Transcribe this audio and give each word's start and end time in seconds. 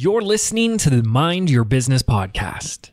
You're 0.00 0.22
listening 0.22 0.78
to 0.78 0.90
the 0.90 1.02
Mind 1.02 1.50
Your 1.50 1.64
Business 1.64 2.04
podcast. 2.04 2.90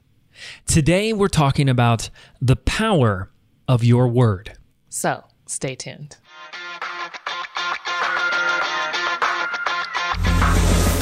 Today, 0.66 1.14
we're 1.14 1.28
talking 1.28 1.70
about 1.70 2.10
the 2.42 2.56
power 2.56 3.30
of 3.68 3.84
your 3.84 4.08
word. 4.08 4.54
So 4.90 5.24
stay 5.46 5.76
tuned. 5.76 6.18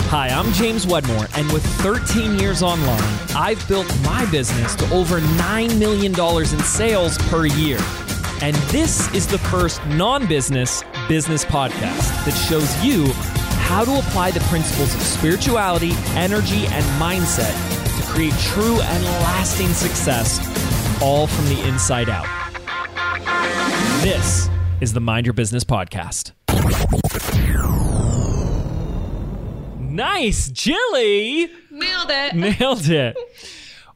Hi, 0.10 0.28
I'm 0.28 0.52
James 0.52 0.86
Wedmore, 0.86 1.28
and 1.38 1.50
with 1.54 1.66
13 1.78 2.38
years 2.38 2.62
online, 2.62 3.00
I've 3.34 3.66
built 3.70 3.88
my 4.04 4.30
business 4.30 4.76
to 4.76 4.94
over 4.94 5.22
$9 5.22 5.80
million 5.80 6.12
in 6.20 6.60
sales 6.66 7.18
per 7.30 7.46
year. 7.46 7.80
And 8.42 8.58
this 8.74 9.10
is 9.14 9.26
the 9.26 9.38
first 9.38 9.80
non 9.86 10.28
business 10.28 10.84
business 11.08 11.46
podcast 11.46 12.26
that 12.26 12.34
shows 12.50 12.84
you 12.84 13.06
how 13.74 13.84
to 13.84 13.98
apply 13.98 14.30
the 14.30 14.40
principles 14.42 14.94
of 14.94 15.02
spirituality, 15.02 15.94
energy, 16.10 16.68
and 16.68 16.86
mindset 17.02 17.52
to 17.98 18.04
create 18.08 18.32
true 18.40 18.80
and 18.80 19.04
lasting 19.04 19.70
success, 19.70 20.38
all 21.02 21.26
from 21.26 21.46
the 21.46 21.60
inside 21.68 22.08
out. 22.08 22.28
This 24.04 24.48
is 24.80 24.94
the 24.94 25.00
Mind 25.00 25.26
Your 25.26 25.34
Business 25.34 25.64
podcast. 25.64 26.34
Nice, 29.80 30.52
Jilly! 30.52 31.50
Nailed 31.72 32.12
it. 32.12 32.36
Nailed 32.60 32.88
it. 32.90 33.18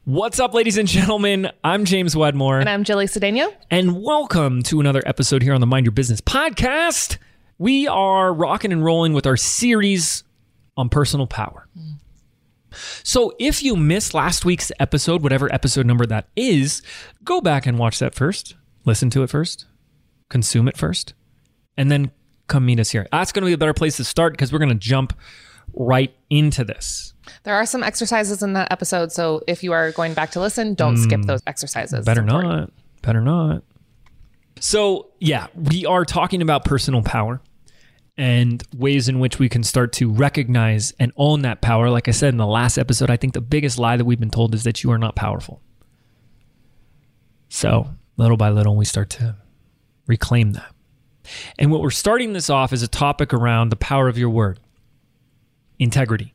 What's 0.04 0.40
up, 0.40 0.54
ladies 0.54 0.76
and 0.76 0.88
gentlemen? 0.88 1.52
I'm 1.62 1.84
James 1.84 2.16
Wedmore, 2.16 2.58
And 2.58 2.68
I'm 2.68 2.82
Jilly 2.82 3.06
Cedeno. 3.06 3.54
and 3.70 4.02
welcome 4.02 4.64
to 4.64 4.80
another 4.80 5.04
episode 5.06 5.44
here 5.44 5.54
on 5.54 5.60
the 5.60 5.68
Mind 5.68 5.86
Your 5.86 5.92
Business 5.92 6.20
podcast. 6.20 7.18
We 7.58 7.88
are 7.88 8.32
rocking 8.32 8.72
and 8.72 8.84
rolling 8.84 9.12
with 9.12 9.26
our 9.26 9.36
series 9.36 10.22
on 10.76 10.88
personal 10.88 11.26
power. 11.26 11.66
So, 13.02 13.34
if 13.38 13.62
you 13.62 13.74
missed 13.74 14.14
last 14.14 14.44
week's 14.44 14.70
episode, 14.78 15.22
whatever 15.22 15.52
episode 15.52 15.86
number 15.86 16.06
that 16.06 16.28
is, 16.36 16.82
go 17.24 17.40
back 17.40 17.66
and 17.66 17.78
watch 17.78 17.98
that 17.98 18.14
first. 18.14 18.54
Listen 18.84 19.10
to 19.10 19.22
it 19.22 19.30
first, 19.30 19.66
consume 20.28 20.68
it 20.68 20.76
first, 20.76 21.14
and 21.76 21.90
then 21.90 22.12
come 22.46 22.64
meet 22.64 22.78
us 22.78 22.90
here. 22.90 23.08
That's 23.10 23.32
going 23.32 23.42
to 23.42 23.46
be 23.46 23.54
a 23.54 23.58
better 23.58 23.74
place 23.74 23.96
to 23.96 24.04
start 24.04 24.34
because 24.34 24.52
we're 24.52 24.60
going 24.60 24.68
to 24.68 24.74
jump 24.74 25.18
right 25.72 26.14
into 26.30 26.62
this. 26.62 27.14
There 27.42 27.54
are 27.54 27.66
some 27.66 27.82
exercises 27.82 28.42
in 28.42 28.52
that 28.52 28.70
episode, 28.70 29.12
so 29.12 29.42
if 29.46 29.64
you 29.64 29.72
are 29.72 29.90
going 29.92 30.14
back 30.14 30.30
to 30.32 30.40
listen, 30.40 30.74
don't 30.74 30.96
skip 30.96 31.20
mm. 31.20 31.26
those 31.26 31.42
exercises. 31.46 32.04
Better 32.04 32.22
not. 32.22 32.70
Better 33.02 33.20
not. 33.20 33.62
So, 34.60 35.08
yeah, 35.18 35.48
we 35.54 35.86
are 35.86 36.04
talking 36.04 36.42
about 36.42 36.64
personal 36.64 37.02
power 37.02 37.40
and 38.16 38.62
ways 38.76 39.08
in 39.08 39.20
which 39.20 39.38
we 39.38 39.48
can 39.48 39.62
start 39.62 39.92
to 39.94 40.10
recognize 40.10 40.92
and 40.98 41.12
own 41.16 41.42
that 41.42 41.60
power. 41.60 41.88
Like 41.88 42.08
I 42.08 42.10
said 42.10 42.30
in 42.30 42.36
the 42.36 42.46
last 42.46 42.76
episode, 42.76 43.10
I 43.10 43.16
think 43.16 43.32
the 43.32 43.40
biggest 43.40 43.78
lie 43.78 43.96
that 43.96 44.04
we've 44.04 44.18
been 44.18 44.30
told 44.30 44.54
is 44.54 44.64
that 44.64 44.82
you 44.82 44.90
are 44.90 44.98
not 44.98 45.14
powerful. 45.14 45.62
So, 47.48 47.88
little 48.16 48.36
by 48.36 48.50
little, 48.50 48.76
we 48.76 48.84
start 48.84 49.10
to 49.10 49.36
reclaim 50.06 50.52
that. 50.52 50.74
And 51.58 51.70
what 51.70 51.80
we're 51.80 51.90
starting 51.90 52.32
this 52.32 52.50
off 52.50 52.72
is 52.72 52.82
a 52.82 52.88
topic 52.88 53.32
around 53.32 53.68
the 53.68 53.76
power 53.76 54.08
of 54.08 54.18
your 54.18 54.30
word 54.30 54.58
integrity. 55.78 56.34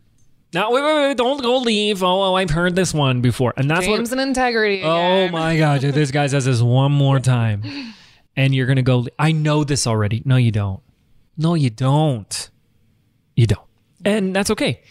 Now, 0.54 0.72
wait, 0.72 0.84
wait, 0.84 0.94
wait, 0.94 1.18
don't 1.18 1.42
go 1.42 1.58
leave. 1.58 2.04
Oh, 2.04 2.24
oh 2.24 2.36
I've 2.36 2.52
heard 2.52 2.76
this 2.76 2.94
one 2.94 3.22
before. 3.22 3.54
And 3.58 3.70
that's 3.70 3.88
what. 3.88 3.96
James 3.98 4.12
and 4.12 4.22
integrity. 4.22 4.84
Oh 4.84 5.24
again. 5.24 5.32
my 5.32 5.58
gosh, 5.58 5.82
this 5.82 6.12
guy 6.12 6.28
says 6.28 6.46
this 6.46 6.62
one 6.62 6.92
more 6.92 7.20
time. 7.20 7.64
And 8.36 8.54
you're 8.56 8.66
going 8.66 8.78
to 8.78 8.82
go, 8.82 9.06
I 9.20 9.32
know 9.32 9.64
this 9.64 9.86
already. 9.86 10.24
No, 10.26 10.38
you 10.38 10.52
don't. 10.52 10.82
No, 11.38 11.54
you 11.54 11.70
don't. 11.70 12.50
You 13.36 13.48
don't. 13.48 13.68
And 14.06 14.36
that's 14.36 14.52
okay. 14.52 14.82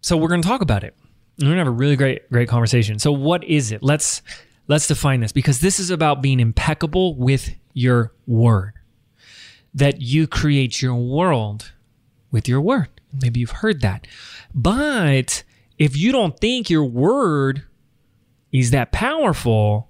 So 0.00 0.16
we're 0.16 0.28
going 0.28 0.42
to 0.42 0.48
talk 0.48 0.60
about 0.60 0.84
it. 0.84 0.94
We're 1.38 1.46
going 1.46 1.56
to 1.56 1.60
have 1.60 1.68
a 1.68 1.70
really 1.70 1.96
great 1.96 2.30
great 2.30 2.48
conversation. 2.48 2.98
So 2.98 3.12
what 3.12 3.44
is 3.44 3.72
it? 3.72 3.82
Let's 3.82 4.22
let's 4.66 4.86
define 4.86 5.20
this 5.20 5.32
because 5.32 5.60
this 5.60 5.78
is 5.78 5.90
about 5.90 6.20
being 6.22 6.40
impeccable 6.40 7.14
with 7.14 7.54
your 7.74 8.12
word. 8.26 8.72
That 9.74 10.00
you 10.00 10.26
create 10.26 10.82
your 10.82 10.94
world 10.94 11.72
with 12.30 12.48
your 12.48 12.60
word. 12.60 12.88
Maybe 13.22 13.40
you've 13.40 13.50
heard 13.50 13.82
that. 13.82 14.06
But 14.54 15.44
if 15.78 15.96
you 15.96 16.10
don't 16.10 16.38
think 16.38 16.70
your 16.70 16.84
word 16.84 17.62
is 18.50 18.70
that 18.72 18.92
powerful, 18.92 19.88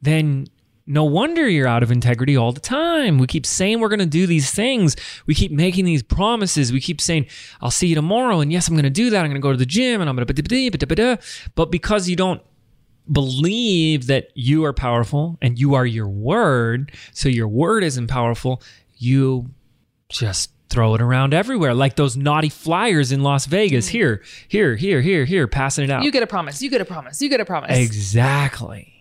then 0.00 0.46
no 0.90 1.04
wonder 1.04 1.48
you're 1.48 1.68
out 1.68 1.82
of 1.82 1.90
integrity 1.92 2.36
all 2.36 2.52
the 2.52 2.60
time. 2.60 3.18
We 3.18 3.26
keep 3.26 3.46
saying 3.46 3.78
we're 3.78 3.88
going 3.88 4.00
to 4.00 4.06
do 4.06 4.26
these 4.26 4.50
things. 4.50 4.96
We 5.26 5.34
keep 5.34 5.52
making 5.52 5.84
these 5.84 6.02
promises. 6.02 6.72
We 6.72 6.80
keep 6.80 7.00
saying, 7.00 7.26
I'll 7.60 7.70
see 7.70 7.86
you 7.86 7.94
tomorrow. 7.94 8.40
And 8.40 8.52
yes, 8.52 8.66
I'm 8.68 8.74
going 8.74 8.82
to 8.82 8.90
do 8.90 9.08
that. 9.10 9.20
I'm 9.20 9.30
going 9.30 9.40
to 9.40 9.40
go 9.40 9.52
to 9.52 9.56
the 9.56 9.66
gym 9.66 10.00
and 10.00 10.10
I'm 10.10 10.16
going 10.16 10.26
to. 10.26 11.18
But 11.54 11.70
because 11.70 12.08
you 12.08 12.16
don't 12.16 12.42
believe 13.10 14.08
that 14.08 14.30
you 14.34 14.64
are 14.64 14.72
powerful 14.72 15.38
and 15.40 15.58
you 15.58 15.74
are 15.74 15.86
your 15.86 16.08
word, 16.08 16.92
so 17.12 17.28
your 17.28 17.48
word 17.48 17.84
isn't 17.84 18.08
powerful, 18.08 18.60
you 18.96 19.50
just 20.08 20.50
throw 20.70 20.94
it 20.94 21.00
around 21.00 21.34
everywhere 21.34 21.74
like 21.74 21.96
those 21.96 22.16
naughty 22.16 22.48
flyers 22.48 23.12
in 23.12 23.22
Las 23.22 23.46
Vegas. 23.46 23.88
Mm. 23.88 23.92
Here, 23.92 24.22
here, 24.48 24.76
here, 24.76 25.00
here, 25.00 25.24
here, 25.24 25.46
passing 25.46 25.84
it 25.84 25.90
out. 25.90 26.02
You 26.02 26.10
get 26.10 26.22
a 26.22 26.26
promise. 26.26 26.60
You 26.62 26.70
get 26.70 26.80
a 26.80 26.84
promise. 26.84 27.22
You 27.22 27.28
get 27.28 27.40
a 27.40 27.44
promise. 27.44 27.76
Exactly. 27.78 28.99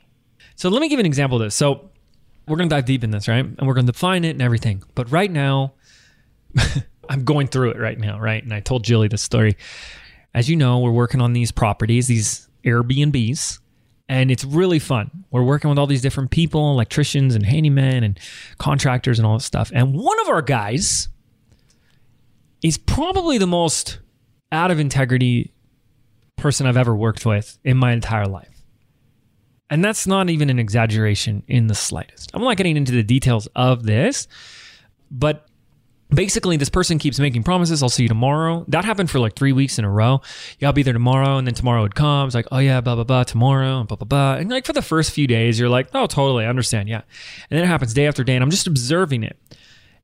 So 0.59 0.67
let 0.67 0.81
me 0.81 0.89
give 0.89 0.99
an 0.99 1.05
example 1.05 1.37
of 1.37 1.45
this. 1.45 1.55
So 1.55 1.89
we're 2.45 2.57
going 2.57 2.67
to 2.67 2.75
dive 2.75 2.83
deep 2.83 3.05
in 3.05 3.11
this, 3.11 3.29
right? 3.29 3.45
And 3.45 3.65
we're 3.65 3.75
going 3.75 3.85
to 3.85 3.93
define 3.93 4.25
it 4.25 4.31
and 4.31 4.41
everything. 4.41 4.83
But 4.93 5.09
right 5.09 5.31
now, 5.31 5.75
I'm 7.09 7.23
going 7.23 7.47
through 7.47 7.69
it 7.69 7.79
right 7.79 7.97
now, 7.97 8.19
right? 8.19 8.43
And 8.43 8.53
I 8.53 8.59
told 8.59 8.83
Jilly 8.83 9.07
this 9.07 9.21
story. 9.21 9.55
As 10.33 10.49
you 10.49 10.57
know, 10.57 10.79
we're 10.79 10.91
working 10.91 11.21
on 11.21 11.31
these 11.31 11.49
properties, 11.49 12.07
these 12.07 12.49
Airbnbs, 12.65 13.59
and 14.09 14.29
it's 14.29 14.43
really 14.43 14.79
fun. 14.79 15.23
We're 15.31 15.43
working 15.43 15.69
with 15.69 15.79
all 15.79 15.87
these 15.87 16.01
different 16.01 16.29
people, 16.29 16.71
electricians 16.71 17.35
and 17.35 17.45
handymen 17.45 18.03
and 18.03 18.19
contractors 18.57 19.17
and 19.17 19.25
all 19.25 19.37
this 19.37 19.45
stuff. 19.45 19.71
And 19.73 19.93
one 19.93 20.19
of 20.19 20.27
our 20.27 20.41
guys 20.41 21.07
is 22.61 22.77
probably 22.77 23.37
the 23.37 23.47
most 23.47 23.99
out 24.51 24.71
of 24.71 24.79
integrity 24.79 25.53
person 26.35 26.67
I've 26.67 26.75
ever 26.75 26.93
worked 26.93 27.25
with 27.25 27.57
in 27.63 27.77
my 27.77 27.93
entire 27.93 28.25
life. 28.25 28.58
And 29.69 29.85
that's 29.85 30.07
not 30.07 30.29
even 30.29 30.49
an 30.49 30.59
exaggeration 30.59 31.43
in 31.47 31.67
the 31.67 31.75
slightest. 31.75 32.31
I'm 32.33 32.41
not 32.41 32.57
getting 32.57 32.75
into 32.75 32.91
the 32.91 33.03
details 33.03 33.47
of 33.55 33.83
this, 33.83 34.27
but 35.11 35.45
basically, 36.09 36.57
this 36.57 36.69
person 36.69 36.97
keeps 36.97 37.19
making 37.19 37.43
promises. 37.43 37.83
I'll 37.83 37.89
see 37.89 38.03
you 38.03 38.09
tomorrow. 38.09 38.65
That 38.67 38.83
happened 38.83 39.11
for 39.11 39.19
like 39.19 39.35
three 39.35 39.53
weeks 39.53 39.77
in 39.77 39.85
a 39.85 39.89
row. 39.89 40.21
Yeah, 40.57 40.69
I'll 40.69 40.73
be 40.73 40.81
there 40.81 40.93
tomorrow. 40.93 41.37
And 41.37 41.45
then 41.45 41.53
tomorrow 41.53 41.83
would 41.83 41.93
come. 41.93 42.25
It's 42.25 42.35
like, 42.35 42.47
oh, 42.51 42.57
yeah, 42.57 42.81
blah, 42.81 42.95
blah, 42.95 43.03
blah, 43.03 43.23
tomorrow, 43.23 43.79
and 43.79 43.87
blah, 43.87 43.97
blah, 43.97 44.07
blah. 44.07 44.33
And 44.35 44.49
like 44.49 44.65
for 44.65 44.73
the 44.73 44.81
first 44.81 45.11
few 45.11 45.27
days, 45.27 45.59
you're 45.59 45.69
like, 45.69 45.89
oh, 45.93 46.07
totally, 46.07 46.45
I 46.45 46.47
understand. 46.49 46.89
Yeah. 46.89 47.01
And 47.49 47.57
then 47.57 47.63
it 47.63 47.67
happens 47.67 47.93
day 47.93 48.07
after 48.07 48.23
day. 48.23 48.35
And 48.35 48.43
I'm 48.43 48.49
just 48.49 48.65
observing 48.65 49.23
it. 49.23 49.37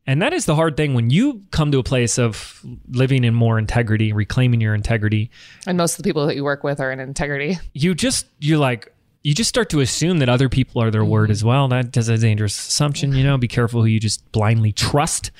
And 0.07 0.21
that 0.21 0.33
is 0.33 0.45
the 0.45 0.53
hard 0.53 0.77
thing 0.77 0.93
when 0.93 1.09
you 1.09 1.41
come 1.49 1.71
to 1.71 1.79
a 1.79 1.83
place 1.83 2.19
of 2.19 2.63
living 2.91 3.23
in 3.23 3.33
more 3.33 3.57
integrity, 3.57 4.13
reclaiming 4.13 4.61
your 4.61 4.75
integrity. 4.75 5.31
And 5.65 5.79
most 5.79 5.93
of 5.93 5.97
the 5.97 6.07
people 6.07 6.27
that 6.27 6.35
you 6.35 6.43
work 6.43 6.63
with 6.63 6.79
are 6.79 6.91
in 6.91 6.99
integrity. 6.99 7.57
You 7.73 7.95
just, 7.95 8.27
you're 8.39 8.59
like, 8.59 8.93
you 9.25 9.33
just 9.33 9.49
start 9.49 9.71
to 9.71 9.79
assume 9.79 10.19
that 10.19 10.29
other 10.29 10.49
people 10.49 10.79
are 10.83 10.91
their 10.91 11.01
mm-hmm. 11.01 11.09
word 11.09 11.31
as 11.31 11.43
well. 11.43 11.67
That 11.67 11.97
is 11.97 12.09
a 12.09 12.17
dangerous 12.19 12.55
assumption, 12.55 13.15
you 13.15 13.23
know. 13.23 13.39
Be 13.39 13.47
careful 13.47 13.81
who 13.81 13.87
you 13.87 13.99
just 13.99 14.31
blindly 14.31 14.71
trust. 14.71 15.31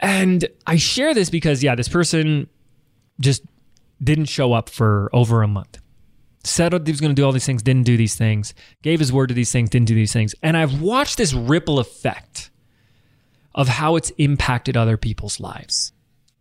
And 0.00 0.44
I 0.66 0.74
share 0.74 1.14
this 1.14 1.30
because, 1.30 1.62
yeah, 1.62 1.76
this 1.76 1.88
person 1.88 2.48
just 3.20 3.42
didn't 4.02 4.24
show 4.24 4.52
up 4.52 4.68
for 4.68 5.08
over 5.12 5.42
a 5.42 5.46
month. 5.46 5.78
Said 6.42 6.72
he 6.72 6.90
was 6.90 7.00
going 7.00 7.14
to 7.14 7.14
do 7.14 7.24
all 7.24 7.30
these 7.30 7.46
things, 7.46 7.62
didn't 7.62 7.84
do 7.84 7.96
these 7.96 8.16
things, 8.16 8.54
gave 8.82 8.98
his 8.98 9.12
word 9.12 9.28
to 9.28 9.34
these 9.34 9.52
things, 9.52 9.70
didn't 9.70 9.86
do 9.86 9.94
these 9.94 10.12
things. 10.12 10.34
And 10.42 10.56
I've 10.56 10.82
watched 10.82 11.16
this 11.16 11.32
ripple 11.32 11.78
effect 11.78 12.50
of 13.54 13.68
how 13.68 13.94
it's 13.94 14.10
impacted 14.18 14.76
other 14.76 14.96
people's 14.96 15.38
lives. 15.38 15.92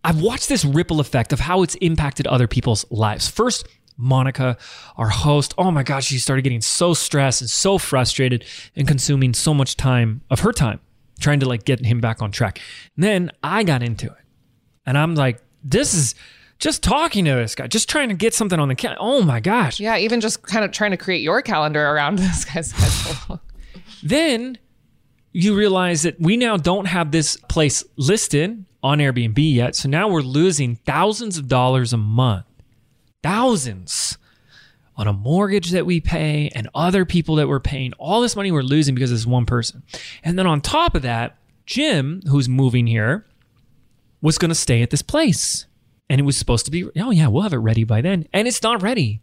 I've 0.04 0.20
watched 0.20 0.50
this 0.50 0.66
ripple 0.66 1.00
effect 1.00 1.32
of 1.32 1.42
how 1.42 1.62
it's 1.62 1.76
impacted 1.76 2.26
other 2.26 2.48
people's 2.48 2.86
lives. 2.90 3.30
First, 3.30 3.68
Monica, 3.98 4.58
our 4.98 5.10
host, 5.10 5.54
oh 5.58 5.72
my 5.72 5.84
gosh, 5.84 6.06
she 6.06 6.18
started 6.18 6.42
getting 6.42 6.62
so 6.62 6.94
stressed 6.94 7.42
and 7.42 7.50
so 7.50 7.78
frustrated 7.78 8.46
and 8.76 8.88
consuming 8.88 9.34
so 9.34 9.54
much 9.54 9.78
time 9.78 10.22
of 10.30 10.42
her 10.42 10.52
time 10.52 10.80
trying 11.20 11.40
to 11.40 11.48
like 11.48 11.66
get 11.66 11.84
him 11.86 12.02
back 12.02 12.22
on 12.22 12.32
track. 12.32 12.60
And 12.96 13.04
then 13.04 13.32
I 13.44 13.64
got 13.64 13.82
into 13.82 14.08
it. 14.08 14.18
And 14.86 14.98
I'm 14.98 15.16
like, 15.16 15.42
this 15.64 15.94
is 15.94 16.16
just 16.60 16.84
talking 16.84 17.26
to 17.26 17.36
this 17.36 17.56
guy, 17.56 17.68
just 17.68 17.90
trying 17.90 18.10
to 18.10 18.16
get 18.16 18.34
something 18.34 18.60
on 18.60 18.68
the 18.68 18.76
calendar. 18.76 19.00
Oh 19.02 19.22
my 19.22 19.40
gosh. 19.40 19.80
Yeah, 19.80 19.98
even 19.98 20.22
just 20.22 20.44
kind 20.44 20.64
of 20.64 20.72
trying 20.72 20.92
to 20.92 20.98
create 20.98 21.22
your 21.22 21.42
calendar 21.42 21.82
around 21.82 22.20
this 22.20 22.46
guy's 22.46 22.70
schedule. 22.70 23.42
Then 24.04 24.58
you 25.32 25.56
realize 25.56 26.04
that 26.04 26.20
we 26.20 26.38
now 26.38 26.58
don't 26.58 26.86
have 26.86 27.12
this 27.12 27.38
place 27.50 27.84
listed 27.96 28.66
on 28.84 29.00
Airbnb 29.00 29.38
yet. 29.38 29.76
So 29.76 29.90
now 29.90 30.08
we're 30.08 30.22
losing 30.22 30.76
thousands 30.76 31.38
of 31.38 31.48
dollars 31.48 31.94
a 31.94 31.98
month, 31.98 32.46
thousands 33.24 34.18
on 34.96 35.08
a 35.08 35.14
mortgage 35.14 35.72
that 35.72 35.88
we 35.88 36.00
pay 36.00 36.50
and 36.54 36.70
other 36.76 37.04
people 37.06 37.36
that 37.36 37.48
we're 37.48 37.60
paying. 37.60 37.94
All 37.94 38.22
this 38.22 38.36
money 38.36 38.52
we're 38.52 38.62
losing 38.62 38.94
because 38.94 39.10
of 39.10 39.18
this 39.18 39.26
one 39.26 39.46
person. 39.48 39.82
And 40.24 40.38
then 40.38 40.46
on 40.46 40.62
top 40.62 40.94
of 40.94 41.02
that, 41.02 41.38
Jim, 41.66 42.22
who's 42.28 42.48
moving 42.48 42.86
here, 42.86 43.26
was 44.22 44.38
going 44.38 44.50
to 44.50 44.56
stay 44.56 44.82
at 44.84 44.92
this 44.92 45.02
place. 45.02 45.66
and 46.10 46.20
it 46.20 46.24
was 46.26 46.38
supposed 46.38 46.66
to 46.66 46.72
be, 46.72 46.88
oh, 46.98 47.10
yeah, 47.12 47.28
we'll 47.28 47.42
have 47.42 47.54
it 47.54 47.58
ready 47.58 47.84
by 47.84 48.02
then. 48.02 48.28
And 48.34 48.48
it's 48.48 48.62
not 48.62 48.84
ready. 48.84 49.20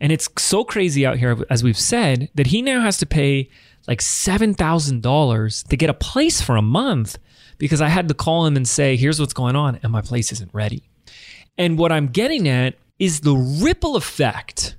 And 0.00 0.12
it's 0.12 0.28
so 0.36 0.62
crazy 0.62 1.06
out 1.06 1.16
here, 1.16 1.38
as 1.48 1.64
we've 1.64 1.78
said, 1.78 2.28
that 2.34 2.48
he 2.48 2.60
now 2.60 2.82
has 2.82 2.98
to 2.98 3.06
pay 3.06 3.48
like 3.86 4.00
$7,000 4.00 5.68
to 5.68 5.76
get 5.76 5.88
a 5.90 5.94
place 5.94 6.42
for 6.42 6.56
a 6.56 6.62
month 6.62 7.18
because 7.56 7.80
I 7.80 7.88
had 7.88 8.08
to 8.08 8.14
call 8.14 8.46
him 8.46 8.56
and 8.56 8.68
say, 8.68 8.96
here's 8.96 9.18
what's 9.18 9.32
going 9.32 9.56
on, 9.56 9.80
and 9.82 9.90
my 9.90 10.02
place 10.02 10.30
isn't 10.32 10.52
ready. 10.52 10.82
And 11.56 11.78
what 11.78 11.90
I'm 11.90 12.08
getting 12.08 12.46
at 12.46 12.74
is 12.98 13.20
the 13.20 13.34
ripple 13.34 13.96
effect 13.96 14.76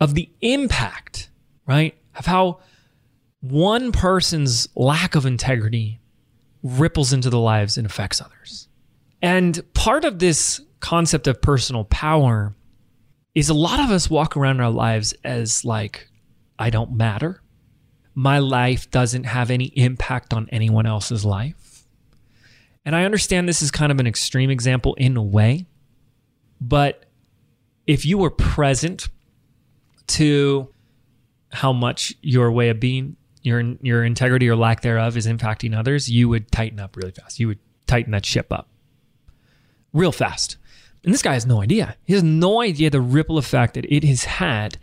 of 0.00 0.14
the 0.14 0.30
impact, 0.40 1.30
right? 1.66 1.96
Of 2.16 2.26
how 2.26 2.60
one 3.40 3.92
person's 3.92 4.68
lack 4.76 5.14
of 5.14 5.26
integrity 5.26 6.00
ripples 6.62 7.12
into 7.12 7.30
the 7.30 7.40
lives 7.40 7.76
and 7.76 7.86
affects 7.86 8.20
others. 8.20 8.68
And 9.20 9.62
part 9.74 10.04
of 10.04 10.18
this 10.18 10.60
concept 10.80 11.26
of 11.26 11.40
personal 11.42 11.84
power 11.84 12.54
is 13.34 13.48
a 13.48 13.54
lot 13.54 13.80
of 13.80 13.90
us 13.90 14.10
walk 14.10 14.36
around 14.36 14.60
our 14.60 14.70
lives 14.70 15.14
as 15.24 15.64
like, 15.64 16.08
I 16.58 16.70
don't 16.70 16.92
matter. 16.92 17.42
My 18.14 18.40
life 18.40 18.90
doesn't 18.90 19.24
have 19.24 19.50
any 19.50 19.66
impact 19.66 20.34
on 20.34 20.48
anyone 20.50 20.86
else's 20.86 21.24
life. 21.24 21.86
And 22.84 22.94
I 22.94 23.04
understand 23.04 23.48
this 23.48 23.62
is 23.62 23.70
kind 23.70 23.90
of 23.90 24.00
an 24.00 24.06
extreme 24.06 24.50
example 24.50 24.94
in 24.94 25.16
a 25.16 25.22
way, 25.22 25.66
but 26.60 27.06
if 27.86 28.04
you 28.06 28.18
were 28.18 28.30
present 28.30 29.08
to 30.08 30.68
how 31.52 31.72
much 31.72 32.14
your 32.22 32.50
way 32.50 32.68
of 32.70 32.80
being, 32.80 33.16
your 33.42 33.60
your 33.82 34.04
integrity 34.04 34.48
or 34.48 34.56
lack 34.56 34.82
thereof 34.82 35.16
is 35.16 35.26
impacting 35.26 35.76
others, 35.76 36.10
you 36.10 36.28
would 36.28 36.50
tighten 36.52 36.80
up 36.80 36.96
really 36.96 37.10
fast. 37.10 37.40
You 37.40 37.48
would 37.48 37.58
tighten 37.86 38.12
that 38.12 38.24
ship 38.24 38.52
up 38.52 38.68
real 39.92 40.12
fast. 40.12 40.56
And 41.04 41.12
this 41.12 41.22
guy 41.22 41.34
has 41.34 41.46
no 41.46 41.60
idea. 41.60 41.96
He 42.04 42.12
has 42.14 42.22
no 42.22 42.60
idea 42.60 42.90
the 42.90 43.00
ripple 43.00 43.36
effect 43.36 43.74
that 43.74 43.84
it 43.92 44.04
has 44.04 44.24
had 44.24 44.78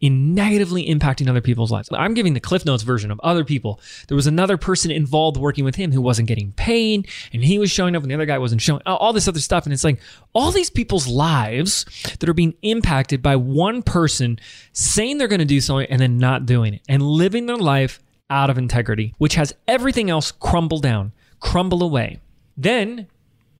in 0.00 0.34
negatively 0.34 0.86
impacting 0.86 1.28
other 1.28 1.40
people's 1.40 1.72
lives. 1.72 1.88
I'm 1.92 2.14
giving 2.14 2.34
the 2.34 2.40
Cliff 2.40 2.64
Notes 2.64 2.82
version 2.82 3.10
of 3.10 3.18
other 3.20 3.44
people. 3.44 3.80
There 4.08 4.16
was 4.16 4.26
another 4.26 4.56
person 4.56 4.90
involved 4.90 5.36
working 5.36 5.64
with 5.64 5.76
him 5.76 5.92
who 5.92 6.02
wasn't 6.02 6.28
getting 6.28 6.52
paid, 6.52 7.08
and 7.32 7.42
he 7.42 7.58
was 7.58 7.70
showing 7.70 7.96
up, 7.96 8.02
and 8.02 8.10
the 8.10 8.14
other 8.14 8.26
guy 8.26 8.38
wasn't 8.38 8.60
showing. 8.60 8.82
All 8.84 9.12
this 9.12 9.28
other 9.28 9.40
stuff, 9.40 9.64
and 9.64 9.72
it's 9.72 9.84
like 9.84 10.00
all 10.32 10.50
these 10.50 10.70
people's 10.70 11.08
lives 11.08 11.86
that 12.20 12.28
are 12.28 12.34
being 12.34 12.54
impacted 12.62 13.22
by 13.22 13.36
one 13.36 13.82
person 13.82 14.38
saying 14.72 15.18
they're 15.18 15.28
going 15.28 15.38
to 15.38 15.44
do 15.44 15.60
something 15.60 15.86
and 15.90 16.00
then 16.00 16.18
not 16.18 16.46
doing 16.46 16.74
it, 16.74 16.82
and 16.88 17.02
living 17.02 17.46
their 17.46 17.56
life 17.56 18.00
out 18.28 18.50
of 18.50 18.58
integrity, 18.58 19.14
which 19.18 19.36
has 19.36 19.54
everything 19.66 20.10
else 20.10 20.30
crumble 20.32 20.78
down, 20.78 21.12
crumble 21.40 21.82
away. 21.82 22.18
Then 22.56 23.06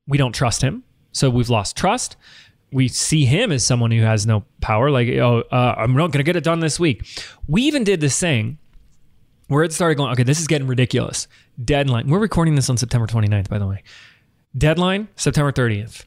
we 0.06 0.18
don't 0.18 0.34
trust 0.34 0.62
him, 0.62 0.82
so 1.12 1.30
we've 1.30 1.48
lost 1.48 1.76
trust 1.76 2.16
we 2.72 2.88
see 2.88 3.24
him 3.24 3.52
as 3.52 3.64
someone 3.64 3.90
who 3.90 4.02
has 4.02 4.26
no 4.26 4.44
power. 4.60 4.90
Like, 4.90 5.08
oh, 5.08 5.42
uh, 5.50 5.74
I'm 5.78 5.92
not 5.92 6.12
going 6.12 6.18
to 6.18 6.24
get 6.24 6.36
it 6.36 6.44
done 6.44 6.60
this 6.60 6.80
week. 6.80 7.06
We 7.46 7.62
even 7.62 7.84
did 7.84 8.00
this 8.00 8.18
thing 8.18 8.58
where 9.48 9.62
it 9.62 9.72
started 9.72 9.94
going, 9.96 10.12
okay, 10.12 10.24
this 10.24 10.40
is 10.40 10.46
getting 10.46 10.66
ridiculous. 10.66 11.28
Deadline. 11.62 12.08
We're 12.08 12.18
recording 12.18 12.54
this 12.54 12.68
on 12.68 12.76
September 12.76 13.06
29th, 13.06 13.48
by 13.48 13.58
the 13.58 13.66
way. 13.66 13.82
Deadline, 14.56 15.08
September 15.16 15.52
30th. 15.52 16.04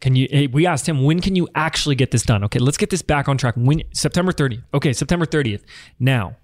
Can 0.00 0.14
you? 0.14 0.48
We 0.52 0.66
asked 0.66 0.86
him 0.86 1.02
when 1.04 1.20
can 1.20 1.36
you 1.36 1.48
actually 1.54 1.94
get 1.94 2.10
this 2.10 2.22
done? 2.22 2.44
Okay, 2.44 2.58
let's 2.58 2.76
get 2.76 2.90
this 2.90 3.00
back 3.00 3.28
on 3.28 3.38
track. 3.38 3.54
When 3.56 3.82
September 3.94 4.30
30th. 4.30 4.62
Okay, 4.74 4.92
September 4.92 5.24
30th. 5.24 5.62
Now, 5.98 6.36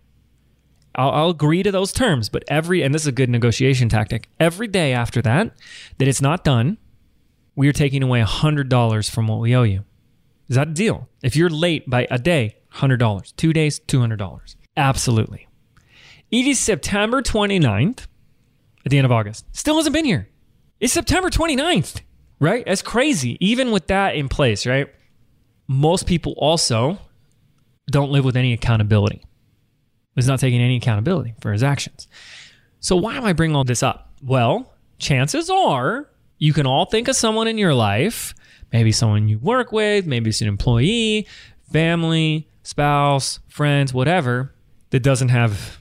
I'll, 0.95 1.11
I'll, 1.11 1.31
agree 1.31 1.63
to 1.63 1.71
those 1.71 1.93
terms, 1.93 2.29
but 2.29 2.45
every 2.49 2.83
and 2.83 2.95
this 2.95 3.03
is 3.03 3.09
a 3.09 3.13
good 3.13 3.29
negotiation 3.29 3.91
tactic. 3.91 4.29
Every 4.41 4.69
day 4.69 4.95
after 4.95 5.21
that, 5.23 5.55
that 5.99 6.09
it's 6.09 6.23
not 6.23 6.45
done, 6.45 6.79
we 7.55 7.69
are 7.69 7.73
taking 7.73 8.03
away 8.03 8.23
$100 8.23 9.11
from 9.11 9.27
what 9.29 9.41
we 9.41 9.55
owe 9.55 9.63
you. 9.63 9.85
Is 10.49 10.57
that 10.57 10.69
a 10.69 10.73
deal? 10.73 11.09
If 11.23 11.37
you're 11.37 11.51
late 11.51 11.89
by 11.89 12.07
a 12.11 12.19
day, 12.19 12.57
$100. 12.75 13.37
Two 13.37 13.53
days, 13.53 13.81
$200. 13.81 14.57
Absolutely. 14.77 15.49
It 16.31 16.47
is 16.47 16.59
September 16.59 17.23
29th 17.23 18.07
at 18.85 18.91
the 18.91 18.99
end 18.99 19.05
of 19.05 19.13
August. 19.13 19.45
Still 19.53 19.77
hasn't 19.77 19.93
been 19.93 20.05
here. 20.05 20.29
It's 20.81 20.93
September 20.93 21.31
29th, 21.31 22.01
right? 22.41 22.65
That's 22.67 22.83
crazy. 22.83 23.37
Even 23.41 23.71
with 23.71 23.87
that 23.89 24.17
in 24.17 24.29
place, 24.29 24.67
right? 24.67 24.89
Most 25.69 26.07
people 26.07 26.35
also 26.37 26.99
don't 27.91 28.11
live 28.11 28.25
with 28.25 28.37
any 28.37 28.53
accountability. 28.53 29.25
He's 30.15 30.27
not 30.27 30.41
taking 30.41 30.61
any 30.61 30.77
accountability 30.77 31.35
for 31.41 31.53
his 31.53 31.63
actions. 31.63 32.09
So, 32.81 32.97
why 32.97 33.17
am 33.17 33.25
I 33.25 33.33
bringing 33.33 33.57
all 33.57 33.65
this 33.65 33.83
up? 33.83 34.13
Well, 34.23 34.75
chances 34.99 35.49
are 35.49 36.09
you 36.43 36.53
can 36.53 36.67
all 36.67 36.87
think 36.87 37.07
of 37.07 37.15
someone 37.15 37.47
in 37.47 37.57
your 37.57 37.73
life, 37.73 38.35
maybe 38.73 38.91
someone 38.91 39.29
you 39.29 39.39
work 39.39 39.71
with, 39.71 40.07
maybe 40.07 40.29
it's 40.29 40.41
an 40.41 40.49
employee, 40.49 41.25
family, 41.71 42.49
spouse, 42.65 43.39
friends, 43.47 43.95
whatever, 43.95 44.53
that 44.91 45.05
doesn't 45.05 45.29
have 45.29 45.79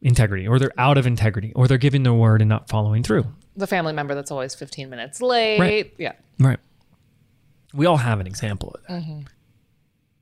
integrity 0.00 0.48
or 0.48 0.58
they're 0.58 0.72
out 0.78 0.96
of 0.96 1.06
integrity 1.06 1.52
or 1.54 1.68
they're 1.68 1.76
giving 1.76 2.02
their 2.02 2.14
word 2.14 2.40
and 2.40 2.48
not 2.48 2.66
following 2.66 3.02
through. 3.02 3.26
The 3.56 3.66
family 3.66 3.92
member 3.92 4.14
that's 4.14 4.30
always 4.30 4.54
15 4.54 4.88
minutes 4.88 5.20
late. 5.20 5.60
Right. 5.60 5.92
Yeah. 5.98 6.12
Right. 6.38 6.60
We 7.74 7.84
all 7.84 7.98
have 7.98 8.20
an 8.20 8.26
example 8.26 8.70
of 8.70 8.80
that. 8.80 9.02
Mm-hmm. 9.02 9.20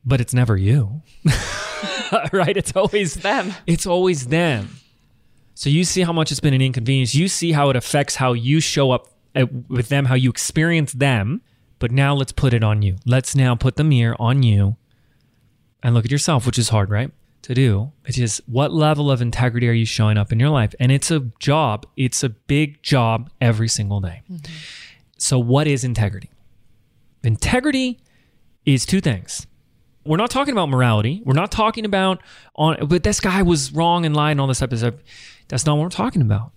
But 0.05 0.21
it's 0.21 0.35
never 0.35 0.57
you. 0.57 1.03
right? 2.33 2.57
It's 2.57 2.75
always 2.75 3.15
them. 3.15 3.55
It's 3.65 3.87
always 3.87 4.27
them. 4.27 4.71
So 5.55 5.71
you 5.71 5.85
see 5.85 6.01
how 6.01 6.13
much 6.13 6.33
it's 6.33 6.41
been 6.41 6.55
an 6.55 6.63
inconvenience. 6.63 7.15
You 7.15 7.29
see 7.29 7.53
how 7.53 7.71
it 7.71 7.77
affects 7.77 8.17
how 8.17 8.33
you 8.33 8.59
show 8.59 8.91
up 8.91 9.11
with 9.69 9.89
them, 9.89 10.07
how 10.07 10.15
you 10.15 10.31
experience 10.31 10.93
them. 10.93 11.43
But 11.79 11.93
now 11.93 12.15
let's 12.15 12.33
put 12.33 12.53
it 12.53 12.65
on 12.65 12.83
you. 12.83 12.97
Let's 13.07 13.37
now 13.37 13.55
put 13.55 13.77
the 13.77 13.85
mirror 13.85 14.17
on 14.19 14.43
you 14.43 14.77
and 15.83 15.95
look 15.95 16.05
at 16.05 16.11
yourself, 16.11 16.45
which 16.45 16.59
is 16.59 16.71
hard, 16.71 16.91
right? 16.91 17.11
To 17.43 17.55
do. 17.55 17.93
It's 18.05 18.17
just 18.17 18.41
what 18.49 18.73
level 18.73 19.11
of 19.11 19.23
integrity 19.23 19.69
are 19.69 19.73
you 19.73 19.87
showing 19.87 20.19
up 20.19 20.33
in 20.33 20.41
your 20.41 20.51
life? 20.51 20.75
And 20.81 20.91
it's 20.91 21.11
a 21.11 21.21
job, 21.39 21.87
it's 21.97 22.25
a 22.25 22.29
big 22.29 22.83
job 22.83 23.31
every 23.41 23.69
single 23.69 24.01
day. 24.01 24.23
Mm-hmm. 24.31 24.53
So, 25.19 25.39
what 25.39 25.67
is 25.67 25.85
integrity? 25.85 26.31
Integrity 27.23 28.01
is 28.65 28.85
two 28.85 29.01
things. 29.01 29.47
We're 30.05 30.17
not 30.17 30.31
talking 30.31 30.53
about 30.53 30.69
morality. 30.69 31.23
We're 31.25 31.35
not 31.35 31.53
talking 31.53 31.85
about 31.85 32.23
on, 32.55 32.87
but 32.87 33.03
this 33.03 33.21
guy 33.21 33.43
was 33.43 33.73
wrong 33.73 34.07
and 34.07 34.17
lying, 34.17 34.41
all 34.41 34.47
this 34.47 34.61
type 34.61 34.73
of 34.73 34.79
stuff. 34.79 34.95
That's 35.49 35.67
not 35.67 35.77
what 35.77 35.83
we're 35.83 35.91
talking 35.91 36.23
about. 36.23 36.53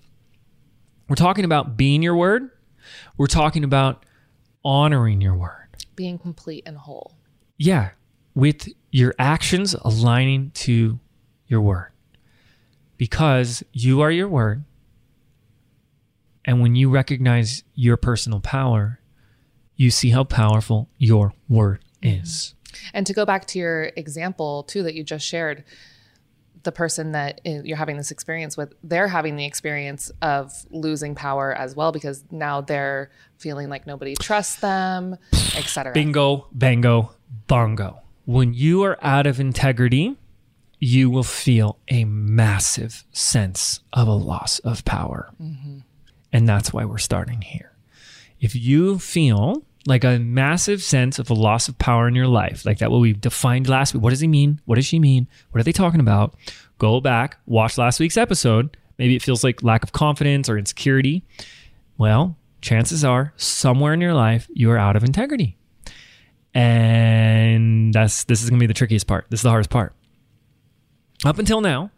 We're 1.09 1.15
talking 1.15 1.43
about 1.43 1.75
being 1.75 2.01
your 2.01 2.15
word 2.15 2.49
we're 3.17 3.27
talking 3.27 3.63
about 3.63 4.05
honoring 4.63 5.21
your 5.21 5.35
word, 5.35 5.67
being 5.95 6.17
complete 6.17 6.63
and 6.65 6.77
whole. 6.77 7.15
Yeah, 7.57 7.91
with 8.33 8.69
your 8.91 9.13
actions 9.19 9.75
aligning 9.81 10.51
to 10.51 10.99
your 11.47 11.61
word. 11.61 11.91
Because 12.97 13.63
you 13.73 14.01
are 14.01 14.11
your 14.11 14.27
word. 14.27 14.63
And 16.45 16.61
when 16.61 16.75
you 16.75 16.89
recognize 16.89 17.63
your 17.75 17.97
personal 17.97 18.39
power, 18.39 18.99
you 19.75 19.91
see 19.91 20.09
how 20.09 20.23
powerful 20.23 20.89
your 20.97 21.33
word 21.49 21.83
is. 22.01 22.55
And 22.93 23.05
to 23.07 23.13
go 23.13 23.25
back 23.25 23.45
to 23.47 23.59
your 23.59 23.91
example, 23.95 24.63
too, 24.63 24.83
that 24.83 24.93
you 24.93 25.03
just 25.03 25.25
shared, 25.25 25.63
the 26.63 26.71
person 26.71 27.13
that 27.13 27.41
you're 27.43 27.77
having 27.77 27.97
this 27.97 28.11
experience 28.11 28.55
with, 28.55 28.73
they're 28.83 29.07
having 29.07 29.35
the 29.35 29.45
experience 29.45 30.11
of 30.21 30.51
losing 30.69 31.15
power 31.15 31.53
as 31.53 31.75
well 31.75 31.91
because 31.91 32.23
now 32.31 32.61
they're 32.61 33.09
feeling 33.37 33.69
like 33.69 33.87
nobody 33.87 34.15
trusts 34.15 34.57
them, 34.57 35.17
etc. 35.55 35.93
Bingo, 35.93 36.47
bango, 36.51 37.15
bongo. 37.47 37.99
When 38.25 38.53
you 38.53 38.83
are 38.83 38.97
out 39.01 39.25
of 39.25 39.39
integrity, 39.39 40.17
you 40.79 41.09
will 41.09 41.23
feel 41.23 41.77
a 41.89 42.05
massive 42.05 43.03
sense 43.11 43.81
of 43.93 44.07
a 44.07 44.13
loss 44.13 44.59
of 44.59 44.85
power. 44.85 45.29
Mm-hmm. 45.41 45.79
And 46.33 46.47
that's 46.47 46.71
why 46.71 46.85
we're 46.85 46.97
starting 46.97 47.41
here. 47.41 47.71
If 48.39 48.55
you 48.55 48.97
feel 48.99 49.63
like 49.87 50.03
a 50.03 50.19
massive 50.19 50.83
sense 50.83 51.17
of 51.19 51.29
a 51.29 51.33
loss 51.33 51.67
of 51.67 51.77
power 51.77 52.07
in 52.07 52.15
your 52.15 52.27
life, 52.27 52.65
like 52.65 52.77
that 52.79 52.91
what 52.91 52.99
we 52.99 53.13
defined 53.13 53.67
last 53.67 53.93
week. 53.93 54.03
What 54.03 54.11
does 54.11 54.19
he 54.19 54.27
mean? 54.27 54.61
What 54.65 54.75
does 54.75 54.85
she 54.85 54.99
mean? 54.99 55.27
What 55.51 55.61
are 55.61 55.63
they 55.63 55.71
talking 55.71 55.99
about? 55.99 56.35
Go 56.77 57.01
back, 57.01 57.37
watch 57.45 57.77
last 57.77 57.99
week's 57.99 58.17
episode. 58.17 58.77
Maybe 58.97 59.15
it 59.15 59.21
feels 59.21 59.43
like 59.43 59.63
lack 59.63 59.83
of 59.83 59.91
confidence 59.91 60.49
or 60.49 60.57
insecurity. 60.57 61.23
Well, 61.97 62.37
chances 62.61 63.03
are 63.03 63.33
somewhere 63.37 63.93
in 63.93 64.01
your 64.01 64.13
life 64.13 64.47
you 64.53 64.69
are 64.71 64.77
out 64.77 64.95
of 64.95 65.03
integrity. 65.03 65.57
And 66.53 67.93
that's 67.93 68.25
this 68.25 68.43
is 68.43 68.49
going 68.49 68.59
to 68.59 68.63
be 68.63 68.67
the 68.67 68.73
trickiest 68.73 69.07
part. 69.07 69.25
This 69.29 69.39
is 69.39 69.43
the 69.43 69.49
hardest 69.49 69.69
part. 69.69 69.95
Up 71.23 71.39
until 71.39 71.61
now, 71.61 71.91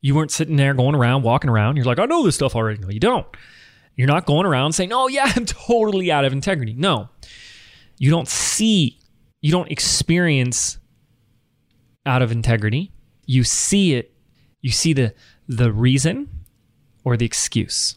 you 0.00 0.14
weren't 0.14 0.30
sitting 0.30 0.56
there 0.56 0.74
going 0.74 0.94
around, 0.94 1.22
walking 1.22 1.50
around. 1.50 1.76
You're 1.76 1.84
like, 1.84 1.98
I 1.98 2.06
know 2.06 2.22
this 2.24 2.34
stuff 2.34 2.56
already. 2.56 2.78
No, 2.78 2.88
you 2.88 3.00
don't. 3.00 3.26
You're 3.96 4.08
not 4.08 4.26
going 4.26 4.46
around 4.46 4.72
saying, 4.72 4.92
oh, 4.92 5.08
yeah, 5.08 5.30
I'm 5.36 5.46
totally 5.46 6.10
out 6.10 6.24
of 6.24 6.32
integrity. 6.32 6.74
No, 6.74 7.08
you 7.98 8.10
don't 8.10 8.28
see, 8.28 8.98
you 9.40 9.52
don't 9.52 9.70
experience 9.70 10.78
out 12.06 12.22
of 12.22 12.32
integrity. 12.32 12.92
You 13.26 13.44
see 13.44 13.94
it, 13.94 14.12
you 14.60 14.70
see 14.70 14.92
the, 14.92 15.14
the 15.48 15.72
reason 15.72 16.28
or 17.04 17.16
the 17.16 17.26
excuse. 17.26 17.96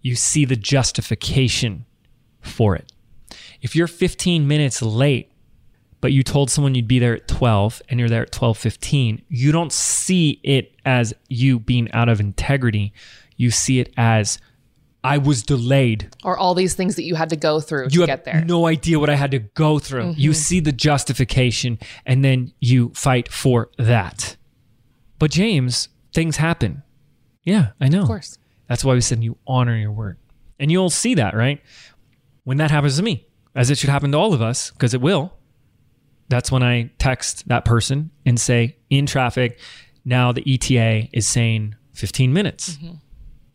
You 0.00 0.14
see 0.14 0.44
the 0.44 0.56
justification 0.56 1.84
for 2.40 2.76
it. 2.76 2.92
If 3.60 3.76
you're 3.76 3.86
15 3.86 4.48
minutes 4.48 4.80
late, 4.82 5.30
but 6.00 6.12
you 6.12 6.22
told 6.22 6.50
someone 6.50 6.74
you'd 6.74 6.88
be 6.88 6.98
there 6.98 7.16
at 7.16 7.28
12 7.28 7.82
and 7.88 8.00
you're 8.00 8.08
there 8.08 8.22
at 8.22 8.32
12:15, 8.32 9.22
you 9.28 9.52
don't 9.52 9.72
see 9.72 10.40
it 10.42 10.74
as 10.84 11.12
you 11.28 11.58
being 11.60 11.90
out 11.92 12.08
of 12.08 12.20
integrity. 12.20 12.92
You 13.36 13.50
see 13.50 13.80
it 13.80 13.92
as 13.96 14.38
I 15.02 15.18
was 15.18 15.42
delayed. 15.42 16.14
Or 16.24 16.36
all 16.36 16.54
these 16.54 16.74
things 16.74 16.96
that 16.96 17.04
you 17.04 17.14
had 17.14 17.30
to 17.30 17.36
go 17.36 17.60
through 17.60 17.88
You 17.90 18.00
to 18.00 18.06
get 18.06 18.24
there. 18.24 18.34
Mm-hmm. 18.34 18.46
no 18.46 18.66
idea 18.66 18.98
what 18.98 19.08
I 19.08 19.14
had 19.14 19.30
to 19.30 19.38
go 19.38 19.78
through. 19.78 20.14
You 20.16 20.34
see 20.34 20.60
the 20.60 20.72
justification 20.72 21.78
and 22.04 22.24
then 22.24 22.52
you 22.60 22.90
fight 22.94 23.32
for 23.32 23.70
that. 23.78 24.36
But 25.18 25.30
James, 25.30 25.88
things 26.12 26.36
happen. 26.36 26.82
Yeah, 27.42 27.70
I 27.80 27.88
know. 27.88 28.02
of 28.02 28.06
course. 28.06 28.38
That's 28.68 28.84
why 28.84 28.94
we 28.94 29.00
said 29.00 29.24
you 29.24 29.38
honor 29.46 29.76
your 29.76 29.92
word. 29.92 30.18
And 30.58 30.70
you'll 30.70 30.90
see 30.90 31.14
that, 31.14 31.34
right? 31.34 31.62
When 32.44 32.58
that 32.58 32.70
happens 32.70 32.96
to 32.98 33.02
me, 33.02 33.26
as 33.54 33.70
it 33.70 33.78
should 33.78 33.90
happen 33.90 34.12
to 34.12 34.18
all 34.18 34.34
of 34.34 34.42
us, 34.42 34.70
because 34.70 34.94
it 34.94 35.00
will. 35.00 35.32
That's 36.28 36.52
when 36.52 36.62
I 36.62 36.90
text 36.98 37.48
that 37.48 37.64
person 37.64 38.10
and 38.24 38.38
say, 38.38 38.76
in 38.88 39.06
traffic, 39.06 39.58
now 40.04 40.30
the 40.30 40.44
ETA 40.46 41.08
is 41.12 41.26
saying 41.26 41.74
15 41.94 42.32
minutes. 42.32 42.78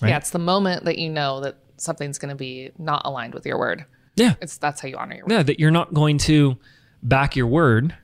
Right. 0.02 0.10
Yeah, 0.10 0.18
it's 0.18 0.32
the 0.32 0.40
moment 0.40 0.86
that 0.86 0.98
you 0.98 1.10
know 1.10 1.42
that 1.42 1.58
something's 1.78 2.18
going 2.18 2.30
to 2.30 2.36
be 2.36 2.72
not 2.78 3.02
aligned 3.06 3.34
with 3.34 3.46
your 3.46 3.58
word. 3.58 3.86
Yeah. 4.16 4.36
It's 4.42 4.58
that's 4.58 4.82
how 4.82 4.88
you 4.88 4.98
honor 4.98 5.16
your 5.16 5.26
word. 5.26 5.32
Yeah, 5.32 5.44
that 5.44 5.60
you're 5.60 5.72
not 5.72 5.94
going 5.94 6.18
to 6.20 6.58
back 7.04 7.36
your 7.36 7.48
word 7.48 7.96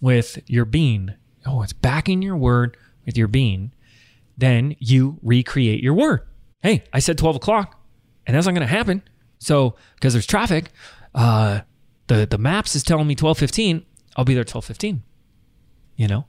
with 0.00 0.38
your 0.46 0.64
being. 0.64 1.14
Oh, 1.46 1.62
it's 1.62 1.72
backing 1.72 2.22
your 2.22 2.36
word 2.36 2.76
with 3.06 3.16
your 3.16 3.28
being. 3.28 3.72
Then 4.36 4.76
you 4.78 5.18
recreate 5.22 5.82
your 5.82 5.94
word. 5.94 6.22
Hey, 6.62 6.84
I 6.92 6.98
said 6.98 7.18
12 7.18 7.36
o'clock, 7.36 7.80
and 8.26 8.36
that's 8.36 8.46
not 8.46 8.52
going 8.52 8.66
to 8.66 8.66
happen. 8.66 9.02
So, 9.38 9.76
because 9.94 10.12
there's 10.12 10.26
traffic, 10.26 10.70
uh, 11.14 11.60
the 12.06 12.26
the 12.26 12.38
maps 12.38 12.74
is 12.74 12.82
telling 12.82 13.06
me 13.06 13.14
12:15. 13.14 13.84
I'll 14.16 14.24
be 14.24 14.34
there 14.34 14.44
12:15. 14.44 15.00
You 15.96 16.08
know, 16.08 16.26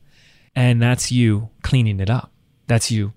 and 0.56 0.82
that's 0.82 1.12
you 1.12 1.50
cleaning 1.62 2.00
it 2.00 2.10
up. 2.10 2.32
That's 2.68 2.92
you 2.92 3.14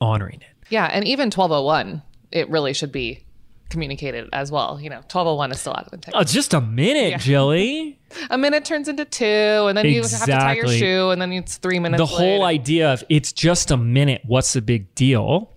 honoring 0.00 0.40
it. 0.40 0.57
Yeah, 0.70 0.86
and 0.86 1.06
even 1.06 1.26
1201, 1.26 2.02
it 2.30 2.48
really 2.50 2.72
should 2.72 2.92
be 2.92 3.24
communicated 3.70 4.28
as 4.32 4.50
well. 4.50 4.80
You 4.80 4.90
know, 4.90 4.96
1201 4.96 5.52
is 5.52 5.60
still 5.60 5.72
out 5.72 5.86
of 5.86 5.92
integrity. 5.92 6.18
Oh, 6.18 6.24
just 6.24 6.54
a 6.54 6.60
minute, 6.60 7.20
Jilly. 7.20 7.98
A 8.30 8.38
minute 8.38 8.64
turns 8.64 8.88
into 8.88 9.04
two, 9.04 9.24
and 9.26 9.76
then 9.76 9.84
you 9.84 10.00
have 10.00 10.24
to 10.24 10.26
tie 10.32 10.54
your 10.54 10.66
shoe, 10.66 11.10
and 11.10 11.20
then 11.20 11.30
it's 11.30 11.58
three 11.58 11.78
minutes. 11.78 12.00
the 12.00 12.06
whole 12.06 12.40
later. 12.40 12.44
idea 12.44 12.92
of 12.94 13.04
it's 13.10 13.34
just 13.34 13.70
a 13.70 13.76
minute 13.76 14.22
what's 14.24 14.54
the 14.54 14.62
big 14.62 14.94
deal 14.94 15.52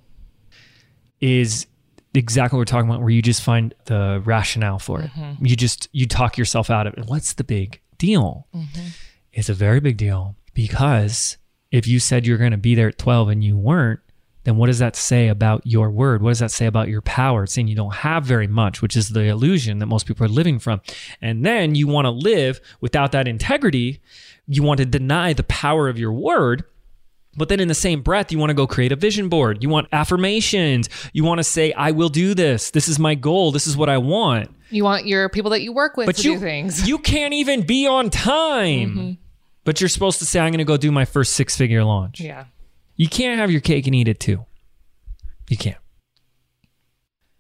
is 1.22 1.66
exactly 2.14 2.58
what 2.58 2.62
we're 2.62 2.66
talking 2.66 2.90
about 2.90 3.00
where 3.00 3.10
you 3.10 3.22
just 3.22 3.42
find 3.42 3.74
the 3.86 4.22
rationale 4.26 4.80
for 4.80 5.00
it 5.00 5.12
mm-hmm. 5.12 5.46
you 5.46 5.56
just 5.56 5.88
you 5.94 6.06
talk 6.06 6.38
yourself 6.38 6.70
out 6.70 6.88
of 6.88 6.94
it 6.98 7.06
what's 7.06 7.34
the 7.34 7.44
big 7.44 7.80
deal 7.98 8.48
mm-hmm. 8.54 8.88
it's 9.32 9.48
a 9.48 9.54
very 9.54 9.80
big 9.80 9.96
deal 9.96 10.36
because 10.54 11.38
if 11.72 11.88
you 11.88 12.00
said 12.00 12.28
you're 12.28 12.38
going 12.38 12.52
to 12.52 12.58
be 12.58 12.76
there 12.76 12.90
at 12.90 12.98
12 12.98 13.30
and 13.30 13.44
you 13.44 13.56
weren't 13.56 14.02
then 14.44 14.58
what 14.58 14.68
does 14.68 14.80
that 14.80 14.96
say 14.96 15.28
about 15.28 15.66
your 15.66 15.90
word? 15.92 16.22
What 16.22 16.32
does 16.32 16.40
that 16.40 16.52
say 16.52 16.66
about 16.66 16.88
your 16.88 17.02
power? 17.02 17.44
It's 17.44 17.54
saying 17.54 17.68
you 17.68 17.76
don't 17.76 17.94
have 17.96 18.24
very 18.26 18.48
much, 18.48 18.82
which 18.82 18.98
is 18.98 19.10
the 19.10 19.22
illusion 19.26 19.80
that 19.80 19.86
most 19.86 20.06
people 20.08 20.26
are 20.26 20.30
living 20.30 20.58
from. 20.58 20.82
And 21.22 21.46
then 21.46 21.76
you 21.76 21.88
want 21.88 22.06
to 22.06 22.10
live 22.12 22.60
without 22.80 23.12
that 23.12 23.28
integrity. 23.28 24.02
You 24.48 24.64
want 24.64 24.80
to 24.80 24.86
deny 24.86 25.34
the 25.34 25.44
power 25.44 25.88
of 25.90 26.00
your 26.00 26.12
word. 26.12 26.64
But 27.38 27.48
then 27.48 27.60
in 27.62 27.68
the 27.70 27.74
same 27.76 28.02
breath, 28.02 28.32
you 28.32 28.38
want 28.40 28.50
to 28.50 28.54
go 28.54 28.68
create 28.68 28.92
a 28.92 28.96
vision 28.98 29.30
board. 29.30 29.64
You 29.64 29.70
want 29.70 29.88
affirmations. 29.94 30.90
You 31.14 31.24
want 31.24 31.38
to 31.40 31.44
say, 31.46 31.72
I 31.74 31.92
will 31.92 32.10
do 32.10 32.34
this. 32.34 32.72
This 32.72 32.88
is 32.90 33.00
my 33.00 33.16
goal. 33.16 33.52
This 33.52 33.68
is 33.68 33.78
what 33.78 33.88
I 33.90 34.00
want. 34.00 34.50
you 34.70 34.84
want 34.84 35.06
your 35.06 35.30
people 35.30 35.52
that 35.52 35.62
you 35.62 35.72
work 35.72 35.96
with 35.96 36.08
But 36.08 36.18
to 36.18 36.24
you, 36.24 36.34
do 36.34 36.40
things. 36.42 36.88
you 36.90 36.98
can't 36.98 37.34
even 37.34 37.62
be 37.62 37.88
on 37.88 38.10
time. 38.10 38.90
Mm-hmm. 38.90 39.12
But 39.64 39.80
you're 39.80 39.88
supposed 39.88 40.20
to 40.20 40.26
say, 40.26 40.40
I'm 40.40 40.52
going 40.52 40.58
to 40.58 40.66
go 40.66 40.76
do 40.76 40.92
my 40.92 41.06
first 41.06 41.34
six 41.34 41.56
figure 41.56 41.84
launch. 41.84 42.20
yeah. 42.20 42.46
You 42.96 43.08
can't 43.08 43.40
have 43.40 43.52
your 43.52 43.62
cake 43.62 43.88
and 43.88 43.96
eat 43.96 44.08
it 44.08 44.20
too. 44.20 44.46
You 45.50 45.58
can't. 45.58 45.78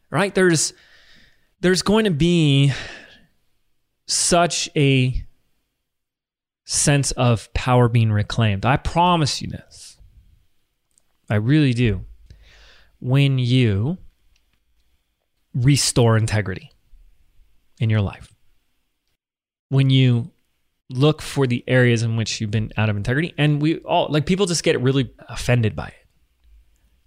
Right? 0.09 0.33
There's 0.33 0.73
there's 1.61 1.81
going 1.81 2.05
to 2.05 2.11
be 2.11 2.73
such 4.07 4.69
a 4.75 5.23
sense 6.65 7.11
of 7.11 7.53
power 7.53 7.87
being 7.87 8.11
reclaimed. 8.11 8.65
I 8.65 8.77
promise 8.77 9.41
you 9.41 9.49
this. 9.49 9.97
I 11.29 11.35
really 11.35 11.73
do. 11.73 12.05
When 12.99 13.39
you 13.39 13.97
restore 15.53 16.17
integrity 16.17 16.71
in 17.79 17.89
your 17.89 18.01
life. 18.01 18.33
When 19.69 19.89
you 19.89 20.31
look 20.91 21.21
for 21.21 21.47
the 21.47 21.63
areas 21.67 22.03
in 22.03 22.15
which 22.15 22.41
you've 22.41 22.51
been 22.51 22.71
out 22.77 22.89
of 22.89 22.97
integrity 22.97 23.33
and 23.37 23.61
we 23.61 23.77
all 23.79 24.07
like 24.09 24.25
people 24.25 24.45
just 24.45 24.63
get 24.63 24.79
really 24.81 25.13
offended 25.29 25.75
by 25.75 25.87
it. 25.87 25.93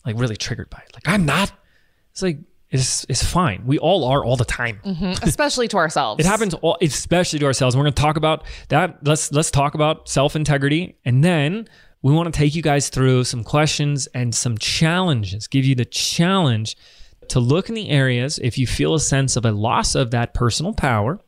Like 0.05 0.19
really 0.19 0.37
triggered 0.37 0.71
by 0.71 0.83
it. 0.87 0.95
Like 0.95 1.09
i'm 1.09 1.25
not. 1.25 1.53
It's 2.13 2.23
like 2.23 2.39
it's 2.71 3.07
it's 3.09 3.25
fine. 3.25 3.65
We 3.67 3.79
all 3.79 4.05
are 4.05 4.25
all 4.25 4.37
the 4.37 4.45
time. 4.45 4.81
Mm-hmm. 4.85 5.13
Especially 5.23 5.69
to 5.69 5.77
ourselves. 5.77 6.25
it 6.25 6.27
happens 6.27 6.55
all 6.55 6.77
especially 6.81 7.39
to 7.39 7.47
ourselves. 7.47 7.77
We're 7.77 7.85
going 7.85 7.95
to 7.95 8.03
talk 8.03 8.17
about 8.17 8.45
that. 8.69 8.99
Let's 9.07 9.33
let's 9.33 9.51
talk 9.51 9.75
about 9.75 10.09
self-integrity 10.09 10.97
and 11.05 11.23
then 11.23 11.69
we 12.03 12.13
want 12.13 12.33
to 12.33 12.39
take 12.39 12.55
you 12.55 12.63
guys 12.63 12.91
through 12.91 13.25
some 13.25 13.43
questions 13.43 14.07
and 14.09 14.35
some 14.35 14.59
challenges 14.59 15.47
give 15.47 15.65
you 15.65 15.75
the 15.75 15.87
challenge 15.87 16.77
to 17.29 17.41
look 17.41 17.69
in 17.69 17.75
the 17.75 17.89
areas 17.89 18.39
if 18.43 18.59
you 18.59 18.67
feel 18.67 18.95
a 18.95 19.01
sense 19.01 19.37
of 19.37 19.47
a 19.47 19.53
loss 19.53 19.95
of 19.95 20.11
that 20.11 20.35
personal 20.35 20.75
power 20.75 21.19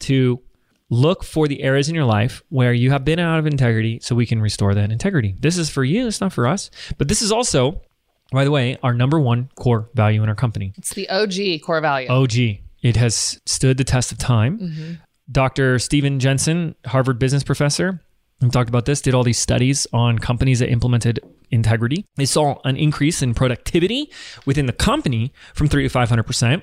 to 0.00 0.42
look 0.90 1.24
for 1.24 1.48
the 1.48 1.62
areas 1.62 1.88
in 1.88 1.94
your 1.94 2.04
life 2.04 2.42
where 2.48 2.72
you 2.72 2.90
have 2.90 3.04
been 3.04 3.18
out 3.18 3.38
of 3.38 3.46
integrity 3.46 3.98
so 4.02 4.14
we 4.14 4.26
can 4.26 4.40
restore 4.40 4.74
that 4.74 4.92
integrity. 4.92 5.34
This 5.40 5.56
is 5.56 5.70
for 5.70 5.84
you, 5.84 6.06
it's 6.06 6.20
not 6.20 6.32
for 6.32 6.46
us. 6.46 6.70
But 6.98 7.08
this 7.08 7.22
is 7.22 7.32
also, 7.32 7.82
by 8.30 8.44
the 8.44 8.50
way, 8.50 8.78
our 8.82 8.92
number 8.92 9.18
one 9.18 9.48
core 9.56 9.90
value 9.94 10.22
in 10.22 10.28
our 10.28 10.34
company. 10.34 10.72
It's 10.76 10.94
the 10.94 11.08
OG 11.08 11.62
core 11.64 11.80
value. 11.80 12.08
OG. 12.08 12.34
It 12.82 12.96
has 12.96 13.40
stood 13.46 13.78
the 13.78 13.84
test 13.84 14.12
of 14.12 14.18
time. 14.18 14.58
Mm-hmm. 14.58 14.92
Dr. 15.32 15.78
Steven 15.78 16.20
Jensen, 16.20 16.74
Harvard 16.84 17.18
business 17.18 17.42
professor, 17.42 18.00
we 18.42 18.50
talked 18.50 18.68
about 18.68 18.84
this, 18.84 19.00
did 19.00 19.14
all 19.14 19.24
these 19.24 19.38
studies 19.38 19.86
on 19.92 20.18
companies 20.18 20.58
that 20.58 20.68
implemented 20.68 21.20
integrity. 21.50 22.04
They 22.16 22.26
saw 22.26 22.58
an 22.64 22.76
increase 22.76 23.22
in 23.22 23.32
productivity 23.34 24.10
within 24.44 24.66
the 24.66 24.72
company 24.72 25.32
from 25.54 25.68
three 25.68 25.88
to 25.88 25.94
500% 25.94 26.62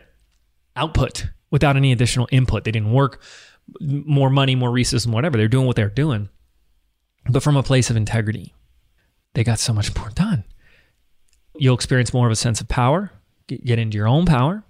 output 0.75 1.29
without 1.49 1.75
any 1.75 1.91
additional 1.91 2.27
input. 2.31 2.63
They 2.63 2.71
didn't 2.71 2.91
work 2.91 3.21
more 3.79 4.29
money, 4.29 4.55
more 4.55 4.71
resources, 4.71 5.07
whatever. 5.07 5.37
They're 5.37 5.47
doing 5.47 5.67
what 5.67 5.75
they're 5.75 5.89
doing. 5.89 6.29
But 7.29 7.43
from 7.43 7.55
a 7.55 7.63
place 7.63 7.89
of 7.89 7.95
integrity, 7.95 8.53
they 9.33 9.43
got 9.43 9.59
so 9.59 9.73
much 9.73 9.95
more 9.95 10.09
done. 10.09 10.43
You'll 11.55 11.75
experience 11.75 12.13
more 12.13 12.25
of 12.25 12.31
a 12.31 12.35
sense 12.35 12.61
of 12.61 12.67
power, 12.67 13.11
get, 13.47 13.63
get 13.63 13.79
into 13.79 13.97
your 13.97 14.07
own 14.07 14.25
power, 14.25 14.63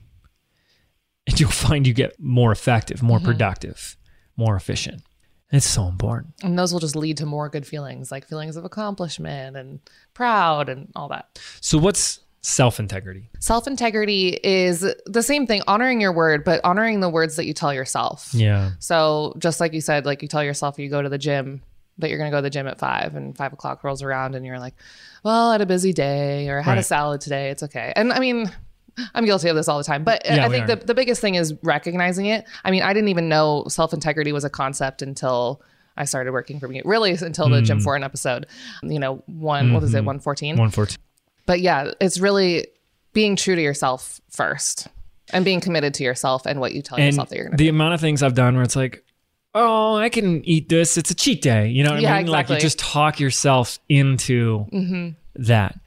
and 1.28 1.40
you'll 1.40 1.50
find 1.50 1.88
you 1.88 1.94
get 1.94 2.20
more 2.20 2.52
effective, 2.52 3.02
more 3.02 3.18
mm-hmm. 3.18 3.28
productive, 3.28 3.98
more 4.36 4.56
efficient. 4.56 5.04
It's 5.52 5.66
so 5.66 5.88
important. 5.88 6.34
And 6.44 6.58
those 6.58 6.72
will 6.72 6.80
just 6.80 6.96
lead 6.96 7.18
to 7.18 7.26
more 7.26 7.50
good 7.50 7.68
feelings, 7.68 8.10
like 8.10 8.26
feelings 8.26 8.56
of 8.56 8.64
accomplishment 8.64 9.58
and 9.58 9.82
proud 10.14 10.70
and 10.70 10.90
all 10.96 11.10
that. 11.10 11.40
So, 11.60 11.78
what's 11.78 12.21
self 12.42 12.80
integrity? 12.80 13.30
Self 13.40 13.68
integrity 13.68 14.40
is 14.44 14.86
the 15.06 15.24
same 15.24 15.48
thing, 15.48 15.62
honoring 15.68 16.02
your 16.02 16.12
word, 16.12 16.44
but 16.44 16.62
honoring 16.64 17.00
the 17.00 17.10
words 17.10 17.36
that 17.38 17.46
you 17.46 17.54
tell 17.54 17.74
yourself. 17.74 18.30
Yeah. 18.34 18.72
So 18.80 19.36
just 19.40 19.60
like 19.60 19.74
you 19.74 19.82
said, 19.82 20.06
like 20.06 20.22
you 20.22 20.28
tell 20.28 20.44
yourself 20.44 20.78
you 20.80 20.90
go 20.90 21.02
to 21.02 21.10
the 21.10 21.18
gym 21.18 21.62
that 21.98 22.10
you're 22.10 22.18
going 22.18 22.30
to 22.32 22.36
go 22.36 22.40
to 22.40 22.44
the 22.44 22.50
gym 22.50 22.68
at 22.68 22.80
five 22.80 23.16
and 23.16 23.38
five 23.38 23.54
o'clock 23.54 23.84
rolls 23.84 24.02
around 24.02 24.34
and 24.34 24.46
you're 24.46 24.60
like, 24.60 24.74
well, 25.24 25.50
I 25.50 25.54
had 25.54 25.62
a 25.62 25.66
busy 25.68 25.94
day 25.94 26.50
or 26.50 26.60
I 26.60 26.64
had 26.64 26.78
a 26.78 26.84
salad 26.84 27.22
today. 27.22 27.50
It's 27.52 27.62
okay. 27.64 27.94
And 27.96 28.12
I 28.12 28.20
mean, 28.20 28.50
I'm 29.14 29.26
guilty 29.26 29.50
of 29.50 29.56
this 29.56 29.68
all 29.68 29.78
the 29.78 29.84
time, 29.84 30.04
but 30.04 30.24
Yeah, 30.26 30.46
I 30.46 30.50
think 30.50 30.68
the, 30.68 30.78
the 30.78 30.96
biggest 30.96 31.22
thing 31.22 31.36
is 31.36 31.54
recognizing 31.64 32.26
it. 32.26 32.46
I 32.66 32.72
mean, 32.72 32.82
I 32.82 32.94
didn't 32.94 33.10
even 33.10 33.30
know 33.30 33.66
self 33.68 33.94
integrity 33.94 34.32
was 34.32 34.44
a 34.46 34.50
concept 34.50 35.02
until 35.02 35.62
I 35.96 36.06
started 36.06 36.32
working 36.32 36.60
for 36.60 36.68
me, 36.68 36.82
really 36.86 37.12
until 37.12 37.50
the 37.50 37.62
Mm. 37.62 37.66
Jim 37.66 37.80
Fortin 37.82 38.04
episode, 38.04 38.48
you 38.82 38.98
know, 39.00 39.22
one, 39.28 39.74
what 39.74 39.84
is 39.84 39.90
Mm-hmm. 39.90 39.98
it? 39.98 40.06
114 40.06 40.58
One 40.58 40.70
fourteen. 40.72 40.98
But 41.46 41.62
yeah, 41.62 41.92
it's 42.00 42.20
really 42.20 42.68
being 43.14 43.36
true 43.36 43.56
to 43.56 43.62
yourself 43.62 44.22
first 44.30 44.88
and 45.34 45.46
being 45.46 45.60
committed 45.60 45.94
to 45.96 46.04
yourself 46.04 46.46
and 46.46 46.60
what 46.60 46.74
you 46.74 46.82
tell 46.82 46.98
And 46.98 47.08
yourself 47.08 47.30
that 47.30 47.36
you're 47.36 47.46
going 47.46 47.58
to 47.58 47.64
the 47.64 47.70
amount 47.70 47.94
of 47.94 48.02
things 48.02 48.24
I've 48.24 48.36
done 48.36 48.56
where 48.56 48.64
it's 48.64 48.76
like, 48.76 49.04
oh, 49.54 49.96
I 49.96 50.10
can 50.10 50.44
eat 50.46 50.70
this. 50.70 50.98
It's 50.98 51.12
a 51.12 51.16
cheat 51.16 51.42
day. 51.42 51.68
You 51.70 51.84
know 51.84 51.92
what 51.92 52.02
Yeah, 52.02 52.16
I 52.16 52.24
mean? 52.24 52.28
Like 52.28 52.50
you 52.50 52.60
just 52.60 52.80
talk 52.80 53.20
yourself 53.20 53.80
into 53.90 54.66
mm-hmm. 54.72 55.10
that. 55.44 55.80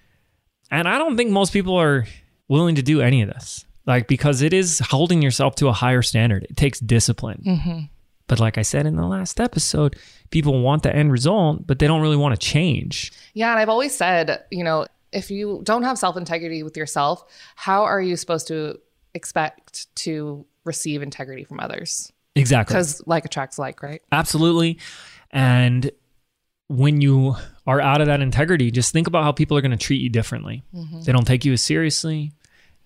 And 0.71 0.89
I 0.89 0.99
don't 0.99 1.17
think 1.17 1.31
most 1.31 1.53
people 1.53 1.77
are 1.77 2.07
willing 2.49 2.75
to 2.75 2.83
do 2.83 3.01
any 3.01 3.23
of 3.23 3.29
this. 3.29 3.65
Like, 3.87 4.09
because 4.09 4.41
it 4.41 4.55
is 4.55 4.79
holding 4.79 5.21
yourself 5.21 5.57
to 5.57 5.69
a 5.69 5.73
higher 5.73 6.03
standard. 6.03 6.47
It 6.49 6.57
takes 6.57 6.81
discipline. 6.81 7.43
Mm-hmm. 7.47 7.81
But 8.27 8.41
like 8.41 8.57
I 8.57 8.63
said 8.63 8.87
in 8.87 8.97
the 8.97 9.07
last 9.07 9.41
episode, 9.41 9.97
people 10.31 10.63
want 10.63 10.83
the 10.83 10.95
end 10.95 11.13
result, 11.13 11.67
but 11.67 11.79
they 11.79 11.87
don't 11.87 12.01
really 12.01 12.17
want 12.17 12.39
to 12.39 12.47
change. 12.47 13.13
Yeah, 13.35 13.51
and 13.51 13.61
I've 13.61 13.69
always 13.69 13.95
said, 13.95 14.43
you 14.51 14.65
know, 14.65 14.87
if 15.15 15.31
you 15.31 15.61
don't 15.65 15.85
have 15.85 15.97
self 15.99 16.17
integrity 16.17 16.63
with 16.63 16.77
yourself, 16.77 17.25
how 17.57 17.85
are 17.85 18.01
you 18.03 18.17
supposed 18.17 18.49
to 18.49 18.79
expect 19.15 19.95
to 19.97 20.45
receive 20.65 21.01
integrity 21.03 21.45
from 21.45 21.61
others? 21.61 22.13
Exactly. 22.37 22.73
because 22.75 23.03
like 23.07 23.25
attracts 23.25 23.59
like, 23.59 23.83
right? 23.83 24.03
Absolutely. 24.13 24.79
And 25.31 25.91
when 26.69 27.01
you 27.01 27.37
are 27.67 27.81
out 27.81 28.01
of 28.01 28.09
that 28.09 28.21
integrity, 28.21 28.71
just 28.71 28.93
think 28.93 29.07
about 29.07 29.23
how 29.25 29.33
people 29.33 29.57
are 29.57 29.61
going 29.61 29.71
to 29.71 29.77
treat 29.77 30.01
you 30.01 30.09
differently. 30.11 30.63
Mm-hmm. 30.75 31.03
They 31.03 31.13
don't 31.13 31.27
take 31.27 31.45
you 31.45 31.53
as 31.53 31.63
seriously, 31.63 32.33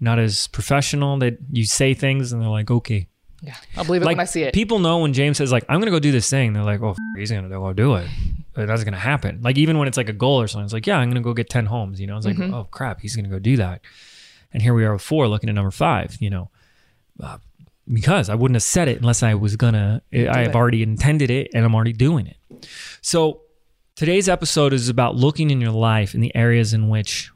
not 0.01 0.19
as 0.19 0.49
professional. 0.49 1.19
That 1.19 1.39
you 1.51 1.65
say 1.65 1.95
things 1.95 2.33
and 2.33 2.43
they're 2.43 2.49
like, 2.49 2.71
okay. 2.71 3.09
Yeah, 3.41 3.55
I'll 3.77 3.85
believe 3.85 4.03
it 4.03 4.05
Like 4.05 4.17
when 4.17 4.23
I 4.23 4.27
see 4.27 4.43
it. 4.43 4.53
people 4.53 4.81
know 4.81 4.99
when 4.99 5.13
James 5.13 5.39
says 5.39 5.53
like, 5.53 5.65
I'm 5.69 5.79
going 5.81 5.87
to 5.87 5.97
go 5.97 6.01
do 6.01 6.11
this 6.11 6.29
thing. 6.29 6.53
They're 6.55 6.65
like, 6.65 6.83
oh, 6.83 6.91
f- 6.91 6.97
he's 7.17 7.31
going 7.31 7.45
to 7.45 7.49
go 7.49 7.73
do 7.73 7.95
it. 7.95 8.09
But 8.59 8.67
That's 8.67 8.83
going 8.83 8.93
to 8.93 8.99
happen. 8.99 9.39
Like 9.41 9.57
even 9.57 9.79
when 9.79 9.87
it's 9.87 9.97
like 9.97 10.09
a 10.09 10.13
goal 10.13 10.41
or 10.41 10.49
something, 10.49 10.65
it's 10.65 10.73
like, 10.73 10.85
yeah, 10.85 10.99
I'm 10.99 11.09
going 11.09 11.23
to 11.23 11.25
go 11.25 11.33
get 11.33 11.49
10 11.49 11.67
homes. 11.67 12.01
You 12.01 12.09
know, 12.09 12.17
it's 12.17 12.27
like, 12.27 12.35
mm-hmm. 12.35 12.53
oh 12.53 12.65
crap, 12.65 13.01
he's 13.01 13.15
going 13.15 13.25
to 13.25 13.31
go 13.31 13.39
do 13.39 13.57
that. 13.59 13.83
And 14.53 14.61
here 14.61 14.75
we 14.75 14.85
are 14.85 14.95
with 14.95 15.03
four 15.03 15.29
looking 15.29 15.49
at 15.49 15.55
number 15.55 15.71
five, 15.71 16.17
you 16.19 16.29
know, 16.29 16.51
uh, 17.23 17.39
because 17.87 18.29
I 18.29 18.35
wouldn't 18.35 18.57
have 18.57 18.65
said 18.65 18.89
it 18.89 18.99
unless 18.99 19.23
I 19.23 19.35
was 19.35 19.55
gonna. 19.55 20.03
Eh, 20.13 20.29
I 20.29 20.39
have 20.39 20.49
it. 20.49 20.55
already 20.57 20.83
intended 20.83 21.31
it 21.31 21.53
and 21.55 21.65
I'm 21.65 21.73
already 21.73 21.93
doing 21.93 22.27
it. 22.27 22.67
So 23.01 23.43
today's 23.95 24.29
episode 24.29 24.73
is 24.73 24.89
about 24.89 25.15
looking 25.15 25.53
in 25.53 25.61
your 25.61 25.71
life 25.71 26.13
in 26.13 26.21
the 26.21 26.35
areas 26.35 26.75
in 26.75 26.89
which 26.89 27.31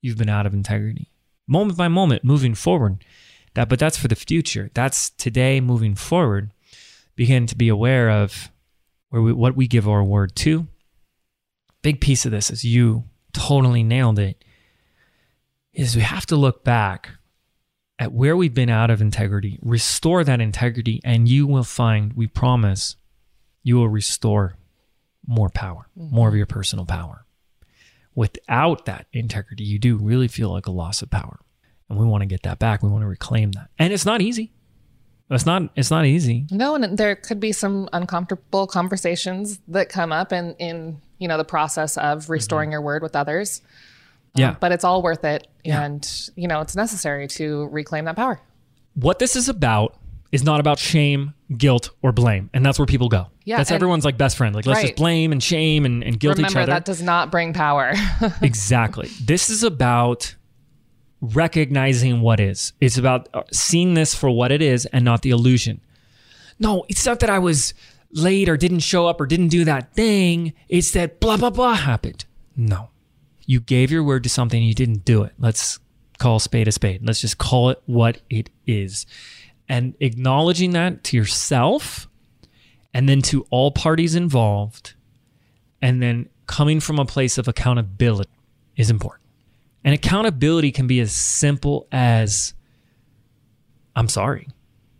you've 0.00 0.16
been 0.16 0.30
out 0.30 0.46
of 0.46 0.54
integrity, 0.54 1.10
moment 1.46 1.76
by 1.76 1.88
moment, 1.88 2.24
moving 2.24 2.54
forward. 2.54 3.04
That, 3.52 3.68
but 3.68 3.78
that's 3.78 3.98
for 3.98 4.08
the 4.08 4.16
future. 4.16 4.70
That's 4.72 5.10
today, 5.10 5.60
moving 5.60 5.94
forward. 5.94 6.52
Begin 7.16 7.46
to 7.48 7.54
be 7.54 7.68
aware 7.68 8.08
of 8.08 8.50
where 9.14 9.22
we, 9.22 9.32
what 9.32 9.54
we 9.54 9.68
give 9.68 9.88
our 9.88 10.02
word 10.02 10.34
to. 10.34 10.66
Big 11.82 12.00
piece 12.00 12.26
of 12.26 12.32
this 12.32 12.50
is 12.50 12.64
you 12.64 13.04
totally 13.32 13.84
nailed 13.84 14.18
it. 14.18 14.44
Is 15.72 15.94
we 15.94 16.02
have 16.02 16.26
to 16.26 16.36
look 16.36 16.64
back 16.64 17.10
at 18.00 18.12
where 18.12 18.36
we've 18.36 18.54
been 18.54 18.70
out 18.70 18.90
of 18.90 19.00
integrity, 19.00 19.60
restore 19.62 20.24
that 20.24 20.40
integrity, 20.40 21.00
and 21.04 21.28
you 21.28 21.46
will 21.46 21.62
find, 21.62 22.14
we 22.14 22.26
promise, 22.26 22.96
you 23.62 23.76
will 23.76 23.88
restore 23.88 24.56
more 25.24 25.48
power, 25.48 25.88
mm-hmm. 25.96 26.12
more 26.12 26.28
of 26.28 26.34
your 26.34 26.46
personal 26.46 26.84
power. 26.84 27.24
Without 28.16 28.84
that 28.86 29.06
integrity, 29.12 29.62
you 29.62 29.78
do 29.78 29.96
really 29.96 30.26
feel 30.26 30.50
like 30.50 30.66
a 30.66 30.72
loss 30.72 31.02
of 31.02 31.10
power. 31.10 31.38
And 31.88 32.00
we 32.00 32.04
want 32.04 32.22
to 32.22 32.26
get 32.26 32.42
that 32.42 32.58
back. 32.58 32.82
We 32.82 32.88
want 32.88 33.02
to 33.02 33.08
reclaim 33.08 33.52
that. 33.52 33.70
And 33.78 33.92
it's 33.92 34.06
not 34.06 34.20
easy. 34.20 34.52
It's 35.30 35.46
not 35.46 35.70
it's 35.74 35.90
not 35.90 36.04
easy. 36.06 36.46
No, 36.50 36.74
and 36.74 36.98
there 36.98 37.16
could 37.16 37.40
be 37.40 37.52
some 37.52 37.88
uncomfortable 37.92 38.66
conversations 38.66 39.58
that 39.68 39.88
come 39.88 40.12
up 40.12 40.32
in 40.32 40.54
in 40.58 41.00
you 41.18 41.28
know 41.28 41.36
the 41.38 41.44
process 41.44 41.96
of 41.96 42.28
restoring 42.28 42.70
your 42.72 42.80
word 42.82 43.02
with 43.02 43.16
others. 43.16 43.60
Um, 43.64 43.70
Mm-hmm. 44.34 44.40
Yeah. 44.40 44.56
but 44.58 44.72
it's 44.72 44.82
all 44.82 45.00
worth 45.00 45.24
it, 45.24 45.46
Yeah. 45.62 45.82
and 45.84 46.30
you 46.34 46.48
know 46.48 46.60
it's 46.60 46.74
necessary 46.74 47.28
to 47.28 47.68
reclaim 47.68 48.04
that 48.06 48.16
power. 48.16 48.40
What 48.94 49.20
this 49.20 49.36
is 49.36 49.48
about 49.48 49.96
is 50.32 50.42
not 50.42 50.58
about 50.58 50.76
shame, 50.80 51.34
guilt, 51.56 51.90
or 52.02 52.10
blame. 52.10 52.50
And 52.52 52.66
that's 52.66 52.76
where 52.76 52.86
people 52.86 53.08
go. 53.08 53.28
Yeah, 53.44 53.58
That's 53.58 53.70
everyone's 53.70 54.04
like 54.04 54.18
best 54.18 54.36
friend. 54.36 54.52
Like 54.52 54.66
let's 54.66 54.80
just 54.82 54.96
blame 54.96 55.30
and 55.30 55.40
shame 55.40 55.84
and, 55.84 56.02
and 56.02 56.18
guilt 56.18 56.40
each 56.40 56.46
other. 56.56 56.66
that 56.66 56.84
does 56.84 57.00
not 57.00 57.30
bring 57.30 57.52
power. 57.52 57.94
exactly. 58.42 59.08
This 59.24 59.48
is 59.50 59.62
about 59.62 60.34
recognizing 61.24 62.20
what 62.20 62.40
is. 62.40 62.72
It's 62.80 62.98
about 62.98 63.28
uh, 63.34 63.42
seeing 63.52 63.94
this 63.94 64.14
for 64.14 64.30
what 64.30 64.52
it 64.52 64.62
is 64.62 64.86
and 64.86 65.04
not 65.04 65.22
the 65.22 65.30
illusion. 65.30 65.80
No, 66.58 66.84
it's 66.88 67.04
not 67.06 67.20
that 67.20 67.30
I 67.30 67.38
was 67.38 67.74
late 68.12 68.48
or 68.48 68.56
didn't 68.56 68.80
show 68.80 69.06
up 69.06 69.20
or 69.20 69.26
didn't 69.26 69.48
do 69.48 69.64
that 69.64 69.94
thing. 69.94 70.52
It's 70.68 70.92
that 70.92 71.20
blah, 71.20 71.36
blah, 71.36 71.50
blah 71.50 71.74
happened. 71.74 72.24
No. 72.56 72.90
You 73.46 73.60
gave 73.60 73.90
your 73.90 74.02
word 74.02 74.22
to 74.24 74.28
something 74.28 74.62
you 74.62 74.74
didn't 74.74 75.04
do 75.04 75.22
it. 75.24 75.32
Let's 75.38 75.78
call 76.18 76.38
spade 76.38 76.68
a 76.68 76.72
spade. 76.72 77.04
Let's 77.04 77.20
just 77.20 77.38
call 77.38 77.70
it 77.70 77.82
what 77.86 78.20
it 78.30 78.50
is. 78.66 79.06
And 79.68 79.94
acknowledging 80.00 80.72
that 80.72 81.04
to 81.04 81.16
yourself 81.16 82.08
and 82.92 83.08
then 83.08 83.22
to 83.22 83.46
all 83.50 83.72
parties 83.72 84.14
involved 84.14 84.94
and 85.82 86.02
then 86.02 86.28
coming 86.46 86.80
from 86.80 86.98
a 86.98 87.04
place 87.04 87.36
of 87.38 87.48
accountability 87.48 88.30
is 88.76 88.90
important. 88.90 89.23
And 89.84 89.94
accountability 89.94 90.72
can 90.72 90.86
be 90.86 91.00
as 91.00 91.12
simple 91.12 91.86
as 91.92 92.54
I'm 93.96 94.08
sorry, 94.08 94.48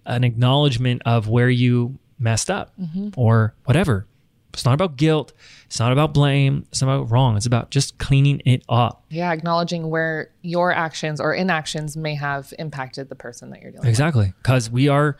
an 0.06 0.24
acknowledgement 0.24 1.02
of 1.04 1.28
where 1.28 1.50
you 1.50 1.98
messed 2.18 2.50
up 2.50 2.72
mm-hmm. 2.80 3.08
or 3.16 3.54
whatever. 3.64 4.06
It's 4.52 4.64
not 4.64 4.74
about 4.74 4.96
guilt. 4.96 5.32
It's 5.66 5.80
not 5.80 5.90
about 5.90 6.14
blame. 6.14 6.64
It's 6.68 6.80
not 6.80 6.94
about 6.94 7.10
wrong. 7.10 7.36
It's 7.36 7.46
about 7.46 7.70
just 7.70 7.98
cleaning 7.98 8.40
it 8.44 8.62
up. 8.68 9.04
yeah, 9.10 9.32
acknowledging 9.32 9.90
where 9.90 10.30
your 10.42 10.70
actions 10.72 11.20
or 11.20 11.34
inactions 11.34 11.96
may 11.96 12.14
have 12.14 12.54
impacted 12.58 13.08
the 13.08 13.16
person 13.16 13.50
that 13.50 13.60
you're 13.60 13.72
dealing 13.72 13.82
with. 13.82 13.88
Exactly. 13.88 14.32
Because 14.38 14.70
we 14.70 14.88
are 14.88 15.16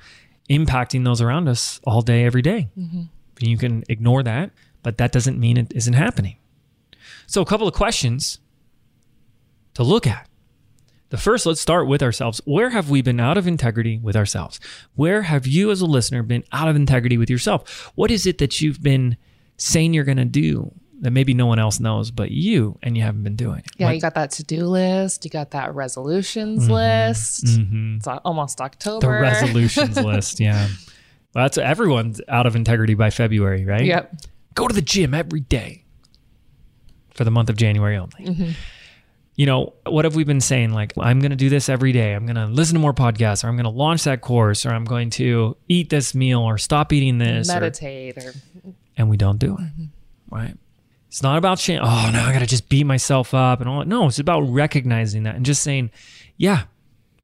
impacting 0.48 1.05
those 1.05 1.20
around 1.20 1.48
us 1.48 1.81
all 1.85 2.00
day, 2.00 2.24
every 2.24 2.42
day. 2.42 2.68
Mm-hmm. 2.79 3.03
You 3.40 3.59
can 3.59 3.83
ignore 3.88 4.22
that, 4.22 4.53
but 4.85 4.98
that 4.98 5.11
doesn't 5.11 5.40
mean 5.40 5.57
it 5.57 5.72
isn't 5.74 5.94
happening. 5.94 6.37
So, 7.27 7.42
a 7.42 7.44
couple 7.44 7.66
of 7.66 7.74
questions 7.74 8.38
to 9.74 9.82
look 9.82 10.06
at. 10.06 10.28
The 11.10 11.18
first, 11.18 11.46
let's 11.46 11.60
start 11.60 11.87
with 11.87 12.02
ourselves. 12.02 12.40
Where 12.44 12.70
have 12.70 12.90
we 12.90 13.00
been 13.02 13.20
out 13.20 13.38
of 13.38 13.46
integrity 13.46 13.98
with 13.98 14.16
ourselves? 14.16 14.58
Where 14.96 15.22
have 15.22 15.46
you, 15.46 15.70
as 15.70 15.80
a 15.80 15.87
listener, 15.87 16.22
been 16.24 16.42
out 16.50 16.66
of 16.68 16.74
integrity 16.74 17.18
with 17.18 17.30
yourself? 17.30 17.92
What 17.94 18.10
is 18.10 18.26
it 18.26 18.38
that 18.38 18.60
you've 18.60 18.82
been 18.82 19.16
saying 19.56 19.94
you're 19.94 20.04
going 20.04 20.16
to 20.16 20.24
do 20.24 20.72
that 21.02 21.10
maybe 21.12 21.32
no 21.34 21.46
one 21.46 21.58
else 21.60 21.78
knows 21.78 22.10
but 22.10 22.30
you, 22.32 22.78
and 22.82 22.96
you 22.96 23.02
haven't 23.04 23.22
been 23.22 23.37
doing 23.37 23.58
it? 23.58 23.66
Yeah, 23.76 23.87
What- 23.87 23.94
you 23.96 24.00
got 24.00 24.14
that 24.14 24.30
to 24.32 24.42
do 24.44 24.66
list, 24.66 25.24
you 25.24 25.30
got 25.30 25.52
that 25.52 25.72
resolutions 25.74 26.68
list. 26.68 27.44
It's 27.46 28.06
almost 28.24 28.60
October. 28.60 29.06
Mm-hmm. 29.06 29.22
the 29.24 29.30
resolutions 29.30 29.96
list. 29.96 30.40
Yeah. 30.40 30.66
Well, 31.34 31.44
that's 31.44 31.58
everyone's 31.58 32.20
out 32.28 32.46
of 32.46 32.56
integrity 32.56 32.94
by 32.94 33.10
February, 33.10 33.64
right? 33.64 33.84
Yep. 33.84 34.14
Go 34.54 34.66
to 34.66 34.74
the 34.74 34.82
gym 34.82 35.14
every 35.14 35.40
day 35.40 35.84
for 37.14 37.22
the 37.24 37.30
month 37.30 37.50
of 37.50 37.56
January 37.56 37.96
only. 37.96 38.56
You 39.37 39.47
know, 39.47 39.73
what 39.85 40.05
have 40.05 40.14
we 40.14 40.23
been 40.23 40.40
saying? 40.40 40.73
Like, 40.73 40.92
I'm 40.97 41.18
going 41.20 41.31
to 41.33 41.37
do 41.37 41.49
this 41.49 41.68
every 41.68 41.90
day. 41.90 42.12
I'm 42.14 42.25
going 42.25 42.37
to 42.37 42.47
listen 42.47 42.75
to 42.75 42.81
more 42.81 42.94
podcasts, 42.94 43.42
or 43.42 43.49
I'm 43.49 43.57
going 43.57 43.64
to 43.64 43.70
launch 43.70 44.05
that 44.05 44.20
course, 44.20 44.64
or 44.64 44.70
I'm 44.70 44.85
going 44.85 45.11
to 45.11 45.57
eat 45.68 45.90
this 45.90 46.14
meal, 46.14 46.40
or 46.40 46.57
stop 46.57 46.92
eating 46.92 47.18
this. 47.18 47.51
or- 47.51 47.55
Meditate 47.55 48.16
or 48.18 48.33
and 48.97 49.11
we 49.11 49.16
don't 49.16 49.38
do 49.38 49.55
it. 49.55 49.61
Mm-hmm. 49.61 49.85
Right? 50.35 50.57
It's 51.09 51.23
not 51.23 51.37
about 51.37 51.59
shame. 51.59 51.81
Oh, 51.83 52.11
no, 52.12 52.20
I 52.20 52.33
got 52.33 52.40
to 52.40 52.47
just 52.47 52.68
beat 52.68 52.85
myself 52.85 53.35
up 53.35 53.61
and 53.61 53.68
all. 53.68 53.81
that. 53.81 53.88
No, 53.88 54.07
it's 54.07 54.18
about 54.20 54.40
recognizing 54.42 55.25
that 55.25 55.35
and 55.35 55.44
just 55.44 55.62
saying, 55.62 55.90
yeah, 56.37 56.64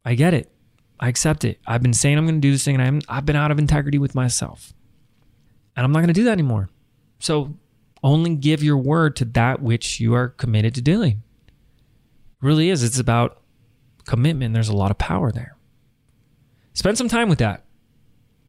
I 0.04 0.14
get 0.14 0.34
it. 0.34 0.50
I 0.98 1.08
accept 1.08 1.44
it. 1.44 1.60
I've 1.66 1.82
been 1.82 1.94
saying 1.94 2.18
I'm 2.18 2.24
going 2.24 2.36
to 2.36 2.40
do 2.40 2.52
this 2.52 2.64
thing 2.64 2.74
and 2.74 2.82
I'm, 2.84 3.00
I've 3.08 3.24
been 3.26 3.36
out 3.36 3.50
of 3.50 3.58
integrity 3.58 3.98
with 3.98 4.14
myself. 4.14 4.72
And 5.76 5.84
I'm 5.84 5.92
not 5.92 6.00
going 6.00 6.08
to 6.08 6.12
do 6.12 6.24
that 6.24 6.32
anymore. 6.32 6.68
So 7.20 7.54
only 8.02 8.34
give 8.34 8.62
your 8.62 8.76
word 8.76 9.16
to 9.16 9.24
that 9.26 9.62
which 9.62 9.98
you 9.98 10.14
are 10.14 10.28
committed 10.28 10.74
to 10.76 10.82
doing. 10.82 11.22
Really 12.40 12.70
is. 12.70 12.82
It's 12.82 12.98
about 12.98 13.40
commitment. 14.06 14.54
There's 14.54 14.68
a 14.68 14.76
lot 14.76 14.90
of 14.90 14.98
power 14.98 15.30
there. 15.30 15.56
Spend 16.72 16.96
some 16.96 17.08
time 17.08 17.28
with 17.28 17.38
that. 17.38 17.64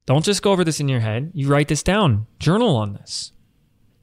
Don't 0.05 0.25
just 0.25 0.41
go 0.41 0.51
over 0.51 0.63
this 0.63 0.79
in 0.79 0.89
your 0.89 0.99
head. 0.99 1.31
You 1.33 1.47
write 1.47 1.67
this 1.67 1.83
down, 1.83 2.27
journal 2.39 2.75
on 2.75 2.93
this. 2.93 3.31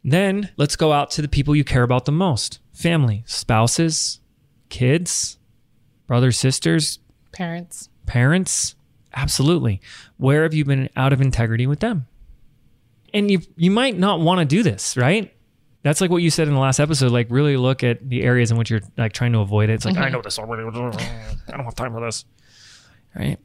Then 0.05 0.51
let's 0.57 0.77
go 0.77 0.93
out 0.93 1.11
to 1.13 1.23
the 1.23 1.29
people 1.29 1.57
you 1.57 1.65
care 1.65 1.83
about 1.83 2.05
the 2.05 2.13
most 2.13 2.61
family, 2.73 3.25
spouses, 3.27 4.21
kids, 4.69 5.39
brothers, 6.07 6.39
sisters, 6.39 7.01
parents. 7.33 7.89
parents. 8.07 8.75
Absolutely. 9.15 9.81
Where 10.17 10.45
have 10.45 10.55
you 10.55 10.65
been 10.65 10.89
out 10.95 11.13
of 11.13 11.21
integrity 11.21 11.67
with 11.67 11.81
them? 11.81 12.07
And 13.13 13.31
you 13.31 13.41
you 13.57 13.71
might 13.71 13.99
not 13.99 14.21
want 14.21 14.39
to 14.41 14.45
do 14.45 14.63
this, 14.63 14.97
right? 14.97 15.35
That's 15.89 16.03
like 16.03 16.11
what 16.11 16.23
you 16.23 16.29
said 16.29 16.49
in 16.49 16.55
the 16.55 16.61
last 16.61 16.81
episode. 16.81 17.13
Like, 17.13 17.29
really 17.31 17.57
look 17.57 17.83
at 17.83 18.07
the 18.07 18.23
areas 18.23 18.51
in 18.51 18.59
which 18.59 18.69
you're 18.69 18.83
like 18.99 19.15
trying 19.15 19.33
to 19.33 19.39
avoid 19.39 19.71
it. 19.71 19.73
It's 19.73 19.87
like, 19.87 19.95
mm-hmm. 19.95 20.05
I 20.05 20.11
know 20.11 20.21
this 20.21 20.39
already. 20.39 20.65
I 20.69 21.51
don't 21.51 21.65
have 21.65 21.75
time 21.75 21.95
for 21.95 22.05
this. 22.05 22.27
Right? 23.17 23.39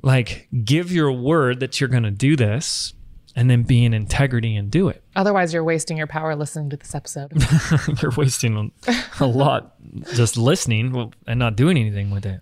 Like, 0.00 0.48
give 0.64 0.90
your 0.90 1.12
word 1.12 1.60
that 1.60 1.78
you're 1.78 1.90
going 1.90 2.04
to 2.04 2.10
do 2.10 2.36
this 2.36 2.94
and 3.34 3.50
then 3.50 3.64
be 3.64 3.84
in 3.84 3.92
integrity 3.92 4.56
and 4.56 4.70
do 4.70 4.88
it. 4.88 5.04
Otherwise, 5.14 5.52
you're 5.52 5.62
wasting 5.62 5.98
your 5.98 6.06
power 6.06 6.34
listening 6.34 6.70
to 6.70 6.78
this 6.78 6.94
episode. 6.94 7.30
you're 8.00 8.12
wasting 8.12 8.72
a 9.20 9.26
lot 9.26 9.74
just 10.14 10.38
listening 10.38 11.12
and 11.26 11.38
not 11.38 11.54
doing 11.54 11.76
anything 11.76 12.10
with 12.10 12.24
it. 12.24 12.40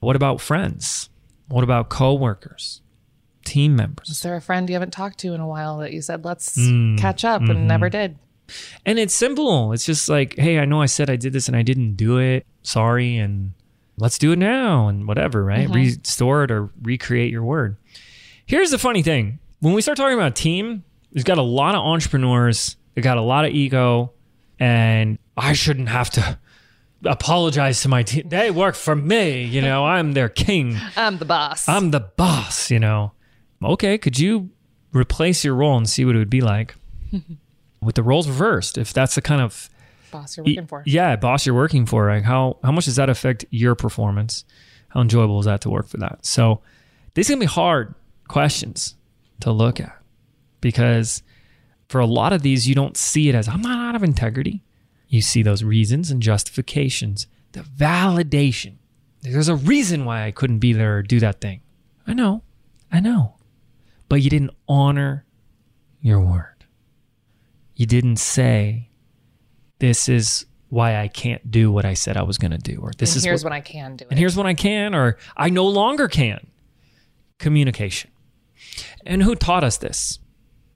What 0.00 0.16
about 0.16 0.40
friends? 0.40 1.10
What 1.48 1.62
about 1.62 1.90
coworkers, 1.90 2.80
team 3.46 3.76
members? 3.76 4.10
Is 4.10 4.20
there 4.20 4.36
a 4.36 4.40
friend 4.40 4.68
you 4.68 4.74
haven't 4.74 4.92
talked 4.92 5.18
to 5.20 5.32
in 5.32 5.40
a 5.40 5.46
while 5.46 5.78
that 5.78 5.92
you 5.92 6.02
said, 6.02 6.24
let's 6.24 6.56
Mm, 6.58 6.98
catch 6.98 7.24
up 7.24 7.42
mm-hmm. 7.42 7.52
and 7.52 7.68
never 7.68 7.88
did? 7.88 8.18
And 8.84 8.98
it's 8.98 9.14
simple. 9.14 9.72
It's 9.72 9.84
just 9.84 10.08
like, 10.08 10.36
hey, 10.36 10.58
I 10.58 10.64
know 10.64 10.80
I 10.82 10.86
said 10.86 11.10
I 11.10 11.16
did 11.16 11.32
this 11.32 11.48
and 11.48 11.56
I 11.56 11.62
didn't 11.62 11.94
do 11.94 12.18
it. 12.18 12.46
Sorry, 12.62 13.16
and 13.16 13.52
let's 13.96 14.18
do 14.18 14.32
it 14.32 14.38
now 14.38 14.88
and 14.88 15.08
whatever, 15.08 15.44
right? 15.44 15.68
Restore 15.68 16.44
it 16.44 16.50
or 16.50 16.70
recreate 16.82 17.32
your 17.32 17.42
word. 17.42 17.76
Here's 18.44 18.70
the 18.70 18.78
funny 18.78 19.02
thing. 19.02 19.38
When 19.60 19.74
we 19.74 19.82
start 19.82 19.96
talking 19.96 20.16
about 20.16 20.36
team, 20.36 20.84
there's 21.12 21.24
got 21.24 21.38
a 21.38 21.42
lot 21.42 21.74
of 21.74 21.80
entrepreneurs, 21.80 22.76
they 22.94 23.02
got 23.02 23.16
a 23.16 23.22
lot 23.22 23.44
of 23.44 23.52
ego, 23.52 24.12
and 24.60 25.18
I 25.36 25.52
shouldn't 25.54 25.88
have 25.88 26.10
to 26.10 26.38
apologize 27.04 27.82
to 27.82 27.88
my 27.88 28.02
team. 28.02 28.28
They 28.28 28.50
work 28.50 28.74
for 28.74 28.94
me, 28.94 29.44
you 29.44 29.62
know, 29.62 29.84
I'm 29.84 30.12
their 30.12 30.28
king. 30.28 30.78
I'm 30.96 31.18
the 31.18 31.24
boss. 31.24 31.68
I'm 31.68 31.90
the 31.90 32.00
boss, 32.00 32.70
you 32.70 32.78
know. 32.78 33.12
Okay, 33.64 33.98
could 33.98 34.18
you 34.18 34.50
replace 34.92 35.44
your 35.44 35.54
role 35.54 35.76
and 35.76 35.88
see 35.88 36.04
what 36.04 36.14
it 36.14 36.18
would 36.18 36.30
be 36.30 36.40
like 36.40 36.74
with 37.80 37.94
the 37.94 38.02
roles 38.02 38.28
reversed? 38.28 38.78
If 38.78 38.92
that's 38.92 39.14
the 39.14 39.22
kind 39.22 39.40
of 39.40 39.68
Boss 40.10 40.36
you're 40.36 40.44
working 40.46 40.66
for. 40.66 40.82
yeah, 40.86 41.16
boss 41.16 41.46
you're 41.46 41.54
working 41.54 41.84
for, 41.86 42.08
like 42.08 42.24
how 42.24 42.58
how 42.62 42.72
much 42.72 42.84
does 42.84 42.96
that 42.96 43.08
affect 43.08 43.44
your 43.50 43.74
performance? 43.74 44.44
How 44.88 45.00
enjoyable 45.00 45.40
is 45.40 45.46
that 45.46 45.60
to 45.62 45.70
work 45.70 45.88
for 45.88 45.96
that? 45.98 46.24
So 46.24 46.60
these 47.14 47.28
are 47.28 47.34
gonna 47.34 47.40
be 47.40 47.46
hard 47.46 47.94
questions 48.28 48.94
to 49.40 49.50
look 49.50 49.80
at 49.80 49.96
because 50.60 51.22
for 51.88 52.00
a 52.00 52.06
lot 52.06 52.32
of 52.32 52.42
these 52.42 52.68
you 52.68 52.74
don't 52.74 52.96
see 52.96 53.28
it 53.28 53.34
as 53.34 53.48
I'm 53.48 53.60
not 53.62 53.88
out 53.88 53.94
of 53.96 54.02
integrity. 54.02 54.62
You 55.08 55.22
see 55.22 55.42
those 55.42 55.62
reasons 55.62 56.10
and 56.10 56.22
justifications, 56.22 57.26
the 57.52 57.60
validation. 57.60 58.76
There's 59.22 59.48
a 59.48 59.56
reason 59.56 60.04
why 60.04 60.24
I 60.24 60.30
couldn't 60.30 60.58
be 60.58 60.72
there 60.72 60.98
or 60.98 61.02
do 61.02 61.20
that 61.20 61.40
thing. 61.40 61.60
I 62.06 62.14
know. 62.14 62.42
I 62.92 63.00
know. 63.00 63.35
But 64.08 64.22
you 64.22 64.30
didn't 64.30 64.52
honor 64.68 65.24
your 66.00 66.20
word. 66.20 66.64
You 67.74 67.86
didn't 67.86 68.16
say 68.16 68.90
this 69.78 70.08
is 70.08 70.46
why 70.68 71.00
I 71.00 71.08
can't 71.08 71.50
do 71.50 71.70
what 71.70 71.84
I 71.84 71.94
said 71.94 72.16
I 72.16 72.22
was 72.22 72.38
going 72.38 72.50
to 72.50 72.58
do 72.58 72.78
or 72.80 72.90
this 72.96 73.10
and 73.12 73.18
is 73.18 73.24
here's 73.24 73.44
what, 73.44 73.50
when 73.50 73.56
I 73.56 73.60
can 73.60 73.96
do 73.96 74.04
it. 74.04 74.10
and 74.10 74.18
here's 74.18 74.36
when 74.36 74.46
I 74.46 74.54
can 74.54 74.94
or 74.94 75.16
I 75.36 75.48
no 75.50 75.66
longer 75.66 76.08
can. 76.08 76.46
Communication. 77.38 78.10
And 79.04 79.22
who 79.22 79.34
taught 79.34 79.62
us 79.62 79.76
this? 79.76 80.18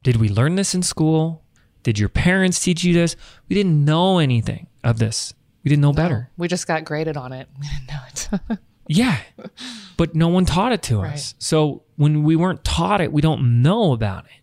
Did 0.03 0.17
we 0.17 0.29
learn 0.29 0.55
this 0.57 0.75
in 0.75 0.83
school? 0.83 1.43
Did 1.83 1.99
your 1.99 2.09
parents 2.11 2.61
teach 2.61 2.85
you 2.85 2.93
this? 2.93 3.17
We 3.49 3.57
didn't 3.57 3.85
know 3.85 4.19
anything 4.19 4.67
of 4.85 4.99
this. 4.99 5.33
We 5.65 5.71
didn't 5.71 5.83
know 5.83 5.93
better. 5.93 6.31
we 6.37 6.49
just 6.49 6.67
got 6.67 6.85
graded 6.85 7.17
on 7.17 7.33
it. 7.33 7.49
We 7.61 7.67
didn't 7.69 7.89
know 7.89 8.49
it. 8.51 8.59
Yeah. 8.91 9.19
But 9.97 10.15
no 10.15 10.29
one 10.29 10.47
taught 10.47 10.73
it 10.73 10.83
to 10.85 11.03
us. 11.03 11.35
So 11.37 11.83
when 11.97 12.23
we 12.23 12.35
weren't 12.35 12.65
taught 12.65 13.03
it, 13.03 13.13
we 13.13 13.21
don't 13.21 13.61
know 13.61 13.93
about 13.93 14.25
it. 14.25 14.41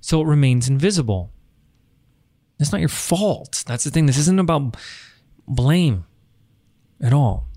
So 0.00 0.20
it 0.20 0.26
remains 0.28 0.68
invisible. 0.68 1.32
It's 2.60 2.70
not 2.70 2.78
your 2.78 2.88
fault. 2.88 3.64
That's 3.66 3.82
the 3.82 3.90
thing. 3.90 4.06
This 4.06 4.18
isn't 4.18 4.38
about 4.38 4.76
blame 5.48 6.04
at 7.00 7.12
all. 7.12 7.48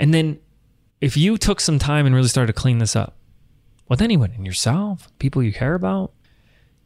And 0.00 0.12
then 0.12 0.40
if 1.00 1.16
you 1.16 1.38
took 1.38 1.60
some 1.60 1.78
time 1.78 2.06
and 2.06 2.14
really 2.14 2.26
started 2.26 2.52
to 2.52 2.60
clean 2.60 2.78
this 2.78 2.96
up 2.96 3.16
with 3.88 4.02
anyone 4.02 4.32
in 4.32 4.44
yourself, 4.44 5.16
people 5.20 5.44
you 5.44 5.52
care 5.52 5.76
about, 5.76 6.12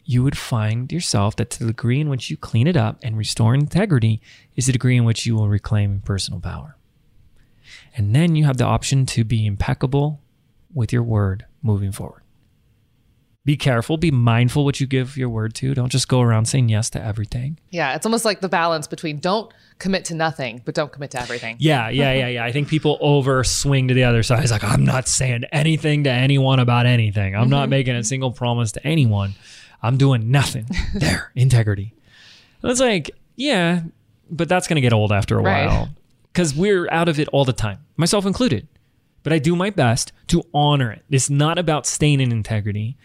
you 0.04 0.22
would 0.22 0.36
find 0.36 0.92
yourself 0.92 1.34
that 1.36 1.48
to 1.52 1.60
the 1.60 1.68
degree 1.68 2.02
in 2.02 2.10
which 2.10 2.28
you 2.28 2.36
clean 2.36 2.66
it 2.66 2.76
up 2.76 2.98
and 3.02 3.16
restore 3.16 3.54
integrity 3.54 4.20
is 4.54 4.66
the 4.66 4.72
degree 4.72 4.98
in 4.98 5.04
which 5.06 5.24
you 5.24 5.34
will 5.34 5.48
reclaim 5.48 6.02
personal 6.02 6.40
power. 6.40 6.75
And 7.96 8.14
then 8.14 8.36
you 8.36 8.44
have 8.44 8.56
the 8.56 8.64
option 8.64 9.06
to 9.06 9.24
be 9.24 9.46
impeccable 9.46 10.20
with 10.74 10.92
your 10.92 11.02
word 11.02 11.46
moving 11.62 11.92
forward. 11.92 12.22
Be 13.44 13.56
careful, 13.56 13.96
be 13.96 14.10
mindful 14.10 14.64
what 14.64 14.80
you 14.80 14.88
give 14.88 15.16
your 15.16 15.28
word 15.28 15.54
to. 15.54 15.72
Don't 15.72 15.88
just 15.88 16.08
go 16.08 16.20
around 16.20 16.46
saying 16.46 16.68
yes 16.68 16.90
to 16.90 17.02
everything. 17.02 17.60
yeah, 17.70 17.94
it's 17.94 18.04
almost 18.04 18.24
like 18.24 18.40
the 18.40 18.48
balance 18.48 18.88
between 18.88 19.20
don't 19.20 19.52
commit 19.78 20.04
to 20.06 20.16
nothing, 20.16 20.62
but 20.64 20.74
don't 20.74 20.90
commit 20.90 21.12
to 21.12 21.20
everything. 21.22 21.54
Yeah, 21.60 21.88
yeah, 21.88 22.12
yeah, 22.12 22.26
yeah. 22.26 22.44
I 22.44 22.50
think 22.50 22.66
people 22.66 22.98
over 23.00 23.44
swing 23.44 23.86
to 23.86 23.94
the 23.94 24.02
other 24.02 24.24
side. 24.24 24.42
It's 24.42 24.50
like, 24.50 24.64
I'm 24.64 24.84
not 24.84 25.06
saying 25.06 25.44
anything 25.52 26.02
to 26.04 26.10
anyone 26.10 26.58
about 26.58 26.86
anything. 26.86 27.36
I'm 27.36 27.48
not 27.48 27.64
mm-hmm. 27.64 27.70
making 27.70 27.94
a 27.94 28.02
single 28.02 28.32
promise 28.32 28.72
to 28.72 28.84
anyone. 28.84 29.34
I'm 29.80 29.96
doing 29.96 30.32
nothing. 30.32 30.66
there, 30.94 31.30
integrity. 31.36 31.94
And 32.62 32.72
it's 32.72 32.80
like, 32.80 33.12
yeah, 33.36 33.82
but 34.28 34.48
that's 34.48 34.66
going 34.66 34.74
to 34.76 34.80
get 34.80 34.92
old 34.92 35.12
after 35.12 35.38
a 35.38 35.42
Right. 35.42 35.66
while 35.68 35.90
because 36.36 36.54
we're 36.54 36.86
out 36.90 37.08
of 37.08 37.18
it 37.18 37.28
all 37.28 37.46
the 37.46 37.52
time, 37.54 37.78
myself 37.96 38.26
included. 38.26 38.68
But 39.22 39.32
I 39.32 39.38
do 39.38 39.56
my 39.56 39.70
best 39.70 40.12
to 40.26 40.42
honor 40.52 40.92
it. 40.92 41.02
It's 41.08 41.30
not 41.30 41.58
about 41.58 41.86
staying 41.86 42.20
in 42.20 42.30
integrity. 42.30 42.98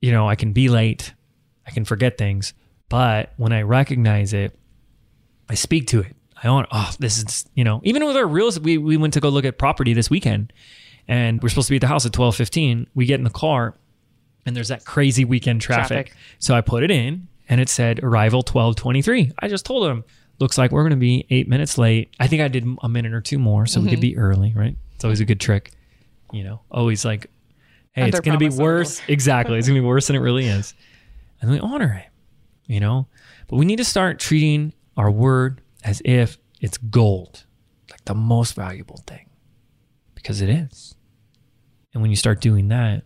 You 0.00 0.10
know, 0.10 0.26
I 0.26 0.36
can 0.36 0.54
be 0.54 0.70
late, 0.70 1.12
I 1.66 1.70
can 1.70 1.84
forget 1.84 2.16
things, 2.16 2.54
but 2.88 3.34
when 3.36 3.52
I 3.52 3.60
recognize 3.60 4.32
it, 4.32 4.58
I 5.50 5.54
speak 5.54 5.88
to 5.88 6.00
it. 6.00 6.16
I 6.42 6.48
own, 6.48 6.64
oh, 6.72 6.90
this 6.98 7.18
is, 7.18 7.44
you 7.52 7.62
know, 7.62 7.82
even 7.84 8.06
with 8.06 8.16
our 8.16 8.26
real 8.26 8.48
estate, 8.48 8.62
we, 8.62 8.78
we 8.78 8.96
went 8.96 9.12
to 9.12 9.20
go 9.20 9.28
look 9.28 9.44
at 9.44 9.58
property 9.58 9.92
this 9.92 10.08
weekend 10.08 10.50
and 11.06 11.42
we're 11.42 11.50
supposed 11.50 11.68
to 11.68 11.72
be 11.72 11.76
at 11.76 11.82
the 11.82 11.88
house 11.88 12.06
at 12.06 12.12
12:15. 12.12 12.86
We 12.94 13.04
get 13.04 13.20
in 13.20 13.24
the 13.24 13.28
car 13.28 13.76
and 14.46 14.56
there's 14.56 14.68
that 14.68 14.86
crazy 14.86 15.26
weekend 15.26 15.60
traffic. 15.60 16.06
Traffic. 16.06 16.16
So 16.38 16.54
I 16.54 16.62
put 16.62 16.84
it 16.84 16.90
in 16.90 17.28
and 17.50 17.60
it 17.60 17.68
said 17.68 18.00
arrival 18.02 18.42
12:23. 18.42 19.34
I 19.40 19.48
just 19.48 19.66
told 19.66 19.86
him, 19.86 20.04
looks 20.40 20.58
like 20.58 20.72
we're 20.72 20.82
going 20.82 20.90
to 20.90 20.96
be 20.96 21.26
8 21.30 21.48
minutes 21.48 21.78
late. 21.78 22.14
I 22.18 22.26
think 22.26 22.42
I 22.42 22.48
did 22.48 22.66
a 22.82 22.88
minute 22.88 23.12
or 23.12 23.20
two 23.20 23.38
more 23.38 23.66
so 23.66 23.80
we 23.80 23.90
could 23.90 24.00
be 24.00 24.16
early, 24.16 24.52
right? 24.56 24.76
It's 24.94 25.04
always 25.04 25.20
a 25.20 25.24
good 25.24 25.40
trick. 25.40 25.72
You 26.32 26.44
know, 26.44 26.60
always 26.70 27.04
like 27.04 27.30
hey, 27.92 28.08
it's 28.08 28.20
going 28.20 28.38
to 28.38 28.50
be 28.50 28.54
worse. 28.54 29.02
Exactly. 29.08 29.58
It's 29.58 29.66
going 29.66 29.76
to 29.76 29.82
be 29.82 29.86
worse 29.86 30.06
than 30.06 30.16
it 30.16 30.20
really 30.20 30.46
is. 30.46 30.74
And 31.40 31.50
we 31.50 31.58
honor 31.58 32.04
it, 32.04 32.10
you 32.66 32.80
know? 32.80 33.08
But 33.48 33.56
we 33.56 33.64
need 33.64 33.76
to 33.76 33.84
start 33.84 34.18
treating 34.18 34.72
our 34.96 35.10
word 35.10 35.60
as 35.82 36.00
if 36.04 36.38
it's 36.60 36.78
gold, 36.78 37.44
like 37.90 38.04
the 38.04 38.14
most 38.14 38.54
valuable 38.54 39.02
thing, 39.06 39.28
because 40.14 40.40
it 40.40 40.48
is. 40.48 40.94
And 41.92 42.02
when 42.02 42.10
you 42.10 42.16
start 42.16 42.40
doing 42.40 42.68
that, 42.68 43.02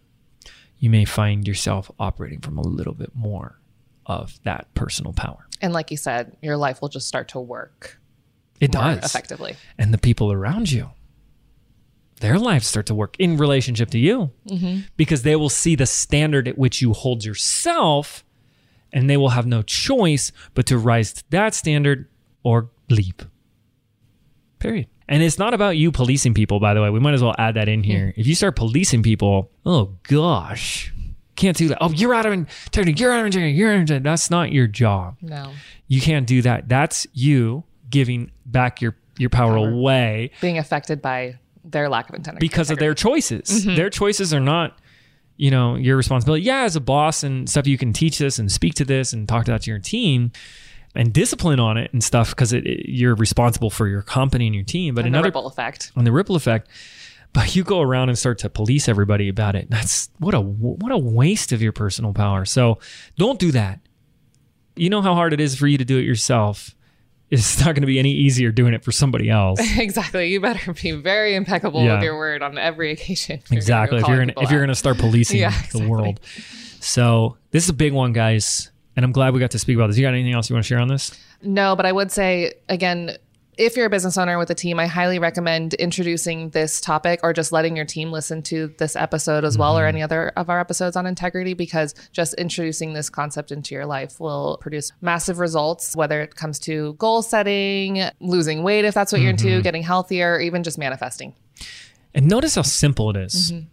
you 0.78 0.90
may 0.90 1.06
find 1.06 1.48
yourself 1.48 1.90
operating 1.98 2.40
from 2.40 2.58
a 2.58 2.62
little 2.62 2.92
bit 2.92 3.14
more 3.14 3.58
of 4.06 4.38
that 4.44 4.72
personal 4.74 5.12
power. 5.12 5.46
And 5.60 5.72
like 5.72 5.90
you 5.90 5.96
said, 5.96 6.36
your 6.42 6.56
life 6.56 6.80
will 6.82 6.88
just 6.88 7.08
start 7.08 7.28
to 7.28 7.40
work 7.40 7.98
It 8.60 8.72
does. 8.72 9.04
effectively. 9.04 9.56
And 9.78 9.94
the 9.94 9.98
people 9.98 10.32
around 10.32 10.70
you, 10.70 10.90
their 12.20 12.38
lives 12.38 12.66
start 12.66 12.86
to 12.86 12.94
work 12.94 13.16
in 13.18 13.36
relationship 13.36 13.90
to 13.90 13.98
you 13.98 14.30
mm-hmm. 14.46 14.80
because 14.96 15.22
they 15.22 15.36
will 15.36 15.48
see 15.48 15.74
the 15.74 15.86
standard 15.86 16.48
at 16.48 16.56
which 16.58 16.80
you 16.80 16.92
hold 16.92 17.24
yourself 17.24 18.24
and 18.92 19.10
they 19.10 19.16
will 19.16 19.30
have 19.30 19.46
no 19.46 19.62
choice 19.62 20.32
but 20.54 20.66
to 20.66 20.78
rise 20.78 21.12
to 21.14 21.24
that 21.30 21.54
standard 21.54 22.08
or 22.42 22.70
leap. 22.88 23.22
Period. 24.58 24.86
And 25.08 25.22
it's 25.22 25.38
not 25.38 25.52
about 25.52 25.76
you 25.76 25.92
policing 25.92 26.32
people, 26.32 26.60
by 26.60 26.72
the 26.72 26.80
way. 26.80 26.88
We 26.88 27.00
might 27.00 27.12
as 27.12 27.22
well 27.22 27.34
add 27.36 27.56
that 27.56 27.68
in 27.68 27.82
here. 27.82 28.06
Mm. 28.06 28.14
If 28.16 28.26
you 28.26 28.34
start 28.34 28.56
policing 28.56 29.02
people, 29.02 29.50
oh 29.66 29.96
gosh, 30.04 30.93
can't 31.36 31.56
do 31.56 31.68
that. 31.68 31.78
Oh, 31.80 31.90
you're 31.90 32.14
out 32.14 32.26
of 32.26 32.32
integrity. 32.32 33.00
You're 33.00 33.12
out 33.12 33.20
of 33.20 33.26
integrity. 33.26 33.52
You're 33.54 33.70
out 33.70 33.74
of 33.76 33.80
integrity. 33.82 34.04
That's 34.04 34.30
not 34.30 34.52
your 34.52 34.66
job. 34.66 35.16
No. 35.20 35.52
You 35.88 36.00
can't 36.00 36.26
do 36.26 36.42
that. 36.42 36.68
That's 36.68 37.06
you 37.12 37.64
giving 37.90 38.30
back 38.46 38.80
your 38.80 38.96
your 39.18 39.30
power, 39.30 39.54
Power. 39.56 39.68
away 39.70 40.30
Being 40.40 40.58
affected 40.58 41.00
by 41.00 41.38
their 41.64 41.88
lack 41.88 42.08
of 42.08 42.16
integrity. 42.16 42.44
because 42.44 42.70
of 42.70 42.78
their 42.78 42.94
choices. 42.94 43.48
Mm-hmm. 43.64 43.76
Their 43.76 43.88
choices 43.90 44.34
are 44.34 44.40
not, 44.40 44.76
you 45.36 45.50
know, 45.52 45.76
your 45.76 45.96
responsibility. 45.96 46.42
Yeah, 46.42 46.62
as 46.62 46.74
a 46.76 46.80
boss 46.80 47.22
and 47.22 47.48
stuff, 47.48 47.66
you 47.66 47.78
can 47.78 47.92
teach 47.92 48.18
this 48.18 48.38
and 48.38 48.50
speak 48.50 48.74
to 48.74 48.84
this 48.84 49.12
and 49.12 49.28
talk 49.28 49.44
to 49.46 49.52
that 49.52 49.62
to 49.62 49.70
your 49.70 49.78
team 49.78 50.32
and 50.96 51.12
discipline 51.12 51.60
on 51.60 51.76
it 51.76 51.92
and 51.92 52.02
stuff 52.02 52.30
because 52.30 52.52
you're 52.52 53.14
responsible 53.14 53.70
for 53.70 53.86
your 53.88 54.02
company 54.02 54.46
and 54.46 54.54
your 54.54 54.64
team. 54.64 54.94
But 54.94 55.04
and 55.04 55.14
the 55.14 55.18
another 55.18 55.28
ripple 55.28 55.46
effect. 55.46 55.92
on 55.96 56.04
the 56.04 56.12
ripple 56.12 56.34
effect. 56.36 56.68
But 57.34 57.54
you 57.56 57.64
go 57.64 57.80
around 57.82 58.08
and 58.08 58.18
start 58.18 58.38
to 58.38 58.48
police 58.48 58.88
everybody 58.88 59.28
about 59.28 59.54
it. 59.56 59.68
That's 59.68 60.08
what 60.18 60.34
a 60.34 60.40
what 60.40 60.90
a 60.92 60.96
waste 60.98 61.52
of 61.52 61.60
your 61.60 61.72
personal 61.72 62.14
power. 62.14 62.44
So 62.46 62.78
don't 63.18 63.38
do 63.38 63.50
that. 63.52 63.80
You 64.76 64.88
know 64.88 65.02
how 65.02 65.14
hard 65.14 65.32
it 65.34 65.40
is 65.40 65.54
for 65.56 65.66
you 65.66 65.76
to 65.76 65.84
do 65.84 65.98
it 65.98 66.04
yourself. 66.04 66.74
It's 67.30 67.58
not 67.58 67.66
going 67.74 67.82
to 67.82 67.86
be 67.86 67.98
any 67.98 68.12
easier 68.12 68.52
doing 68.52 68.72
it 68.74 68.84
for 68.84 68.92
somebody 68.92 69.28
else. 69.28 69.58
exactly. 69.78 70.30
You 70.30 70.40
better 70.40 70.72
be 70.74 70.92
very 70.92 71.34
impeccable 71.34 71.82
Yeah. 71.82 71.94
with 71.94 72.04
your 72.04 72.16
word 72.16 72.42
on 72.42 72.56
every 72.56 72.92
occasion. 72.92 73.40
Exactly. 73.50 73.98
If 74.00 74.06
you're 74.08 74.18
gonna 74.18 74.34
if 74.40 74.50
you're 74.50 74.60
gonna 74.60 74.74
start 74.76 74.98
policing 74.98 75.40
Yeah, 75.40 75.52
the 75.72 75.88
world. 75.88 76.20
So 76.80 77.36
this 77.50 77.64
is 77.64 77.70
a 77.70 77.74
big 77.74 77.92
one, 77.92 78.12
guys. 78.12 78.70
And 78.96 79.04
I'm 79.04 79.10
glad 79.12 79.34
we 79.34 79.40
got 79.40 79.50
to 79.52 79.58
speak 79.58 79.74
about 79.76 79.88
this. 79.88 79.96
You 79.98 80.04
got 80.04 80.14
anything 80.14 80.32
else 80.34 80.48
you 80.48 80.54
want 80.54 80.64
to 80.64 80.68
share 80.68 80.78
on 80.78 80.86
this? 80.86 81.10
No, 81.42 81.74
but 81.74 81.84
I 81.84 81.90
would 81.90 82.12
say 82.12 82.52
again, 82.68 83.16
if 83.56 83.76
you're 83.76 83.86
a 83.86 83.90
business 83.90 84.18
owner 84.18 84.38
with 84.38 84.50
a 84.50 84.54
team, 84.54 84.78
I 84.78 84.86
highly 84.86 85.18
recommend 85.18 85.74
introducing 85.74 86.50
this 86.50 86.80
topic 86.80 87.20
or 87.22 87.32
just 87.32 87.52
letting 87.52 87.76
your 87.76 87.84
team 87.84 88.10
listen 88.10 88.42
to 88.44 88.74
this 88.78 88.96
episode 88.96 89.44
as 89.44 89.56
well 89.56 89.78
or 89.78 89.82
mm-hmm. 89.82 89.88
any 89.88 90.02
other 90.02 90.32
of 90.36 90.50
our 90.50 90.60
episodes 90.60 90.96
on 90.96 91.06
integrity 91.06 91.54
because 91.54 91.94
just 92.12 92.34
introducing 92.34 92.92
this 92.92 93.08
concept 93.08 93.52
into 93.52 93.74
your 93.74 93.86
life 93.86 94.20
will 94.20 94.58
produce 94.60 94.92
massive 95.00 95.38
results, 95.38 95.94
whether 95.94 96.20
it 96.20 96.34
comes 96.34 96.58
to 96.60 96.94
goal 96.94 97.22
setting, 97.22 98.02
losing 98.20 98.62
weight 98.62 98.84
if 98.84 98.94
that's 98.94 99.12
what 99.12 99.20
you're 99.20 99.30
into, 99.30 99.46
mm-hmm. 99.46 99.62
getting 99.62 99.82
healthier, 99.82 100.34
or 100.34 100.40
even 100.40 100.62
just 100.62 100.78
manifesting. 100.78 101.34
And 102.14 102.28
notice 102.28 102.54
how 102.54 102.62
simple 102.62 103.10
it 103.10 103.16
is. 103.16 103.52
Mm-hmm. 103.52 103.66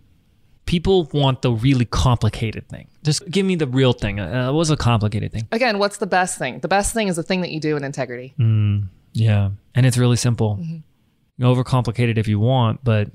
People 0.66 1.10
want 1.12 1.42
the 1.42 1.52
really 1.52 1.86
complicated 1.86 2.70
thing. 2.70 2.88
Just 3.04 3.30
give 3.30 3.46
me 3.46 3.56
the 3.56 3.68
real 3.68 3.94
thing. 3.94 4.20
Uh, 4.20 4.54
what's 4.54 4.70
a 4.70 4.78
complicated 4.78 5.32
thing? 5.32 5.48
Again, 5.52 5.80
what's 5.80 5.98
the 5.98 6.08
best 6.08 6.38
thing? 6.38 6.60
The 6.60 6.68
best 6.68 6.94
thing 6.94 7.08
is 7.08 7.16
the 7.16 7.24
thing 7.24 7.42
that 7.42 7.52
you 7.52 7.60
do 7.60 7.76
in 7.76 7.84
integrity. 7.84 8.34
Mm. 8.40 8.88
Yeah. 9.14 9.52
And 9.76 9.86
it's 9.86 9.98
really 9.98 10.18
simple. 10.18 10.58
Mm-hmm. 10.58 10.74
You 10.74 10.84
can 11.40 11.64
overcomplicate 11.64 12.10
it 12.10 12.18
if 12.18 12.28
you 12.28 12.40
want, 12.40 12.84
but 12.84 13.10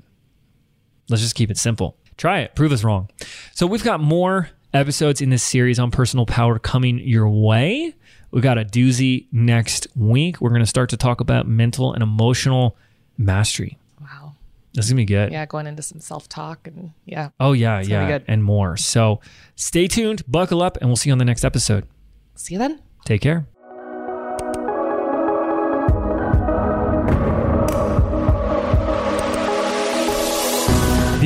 let's 1.09 1.21
just 1.21 1.35
keep 1.35 1.51
it 1.51 1.57
simple. 1.57 1.95
Try 2.17 2.39
it. 2.39 2.55
Prove 2.55 2.71
us 2.71 2.83
wrong. 2.83 3.09
So 3.53 3.67
we've 3.67 3.83
got 3.83 3.99
more 3.99 4.49
episodes 4.73 5.21
in 5.21 5.29
this 5.29 5.43
series 5.43 5.79
on 5.79 5.91
personal 5.91 6.25
power 6.25 6.59
coming 6.59 6.99
your 6.99 7.29
way. 7.29 7.93
We 8.31 8.41
got 8.41 8.57
a 8.57 8.65
doozy 8.65 9.27
next 9.31 9.87
week. 9.95 10.41
We're 10.41 10.49
going 10.49 10.61
to 10.61 10.65
start 10.65 10.89
to 10.89 10.97
talk 10.97 11.21
about 11.21 11.47
mental 11.47 11.93
and 11.93 12.03
emotional 12.03 12.75
mastery. 13.17 13.77
Wow. 14.01 14.35
This 14.73 14.85
is 14.85 14.91
gonna 14.91 14.97
be 14.97 15.05
good. 15.05 15.31
Yeah, 15.31 15.45
going 15.47 15.65
into 15.65 15.81
some 15.81 15.99
self 15.99 16.29
talk 16.29 16.67
and 16.67 16.91
yeah. 17.03 17.29
Oh 17.39 17.53
yeah, 17.53 17.81
yeah, 17.81 18.19
and 18.27 18.43
more. 18.43 18.77
So 18.77 19.21
stay 19.55 19.87
tuned, 19.87 20.21
buckle 20.27 20.61
up, 20.61 20.77
and 20.77 20.87
we'll 20.87 20.97
see 20.97 21.09
you 21.09 21.13
on 21.13 21.17
the 21.17 21.25
next 21.25 21.43
episode. 21.43 21.87
See 22.35 22.53
you 22.53 22.59
then. 22.59 22.79
Take 23.03 23.21
care. 23.21 23.47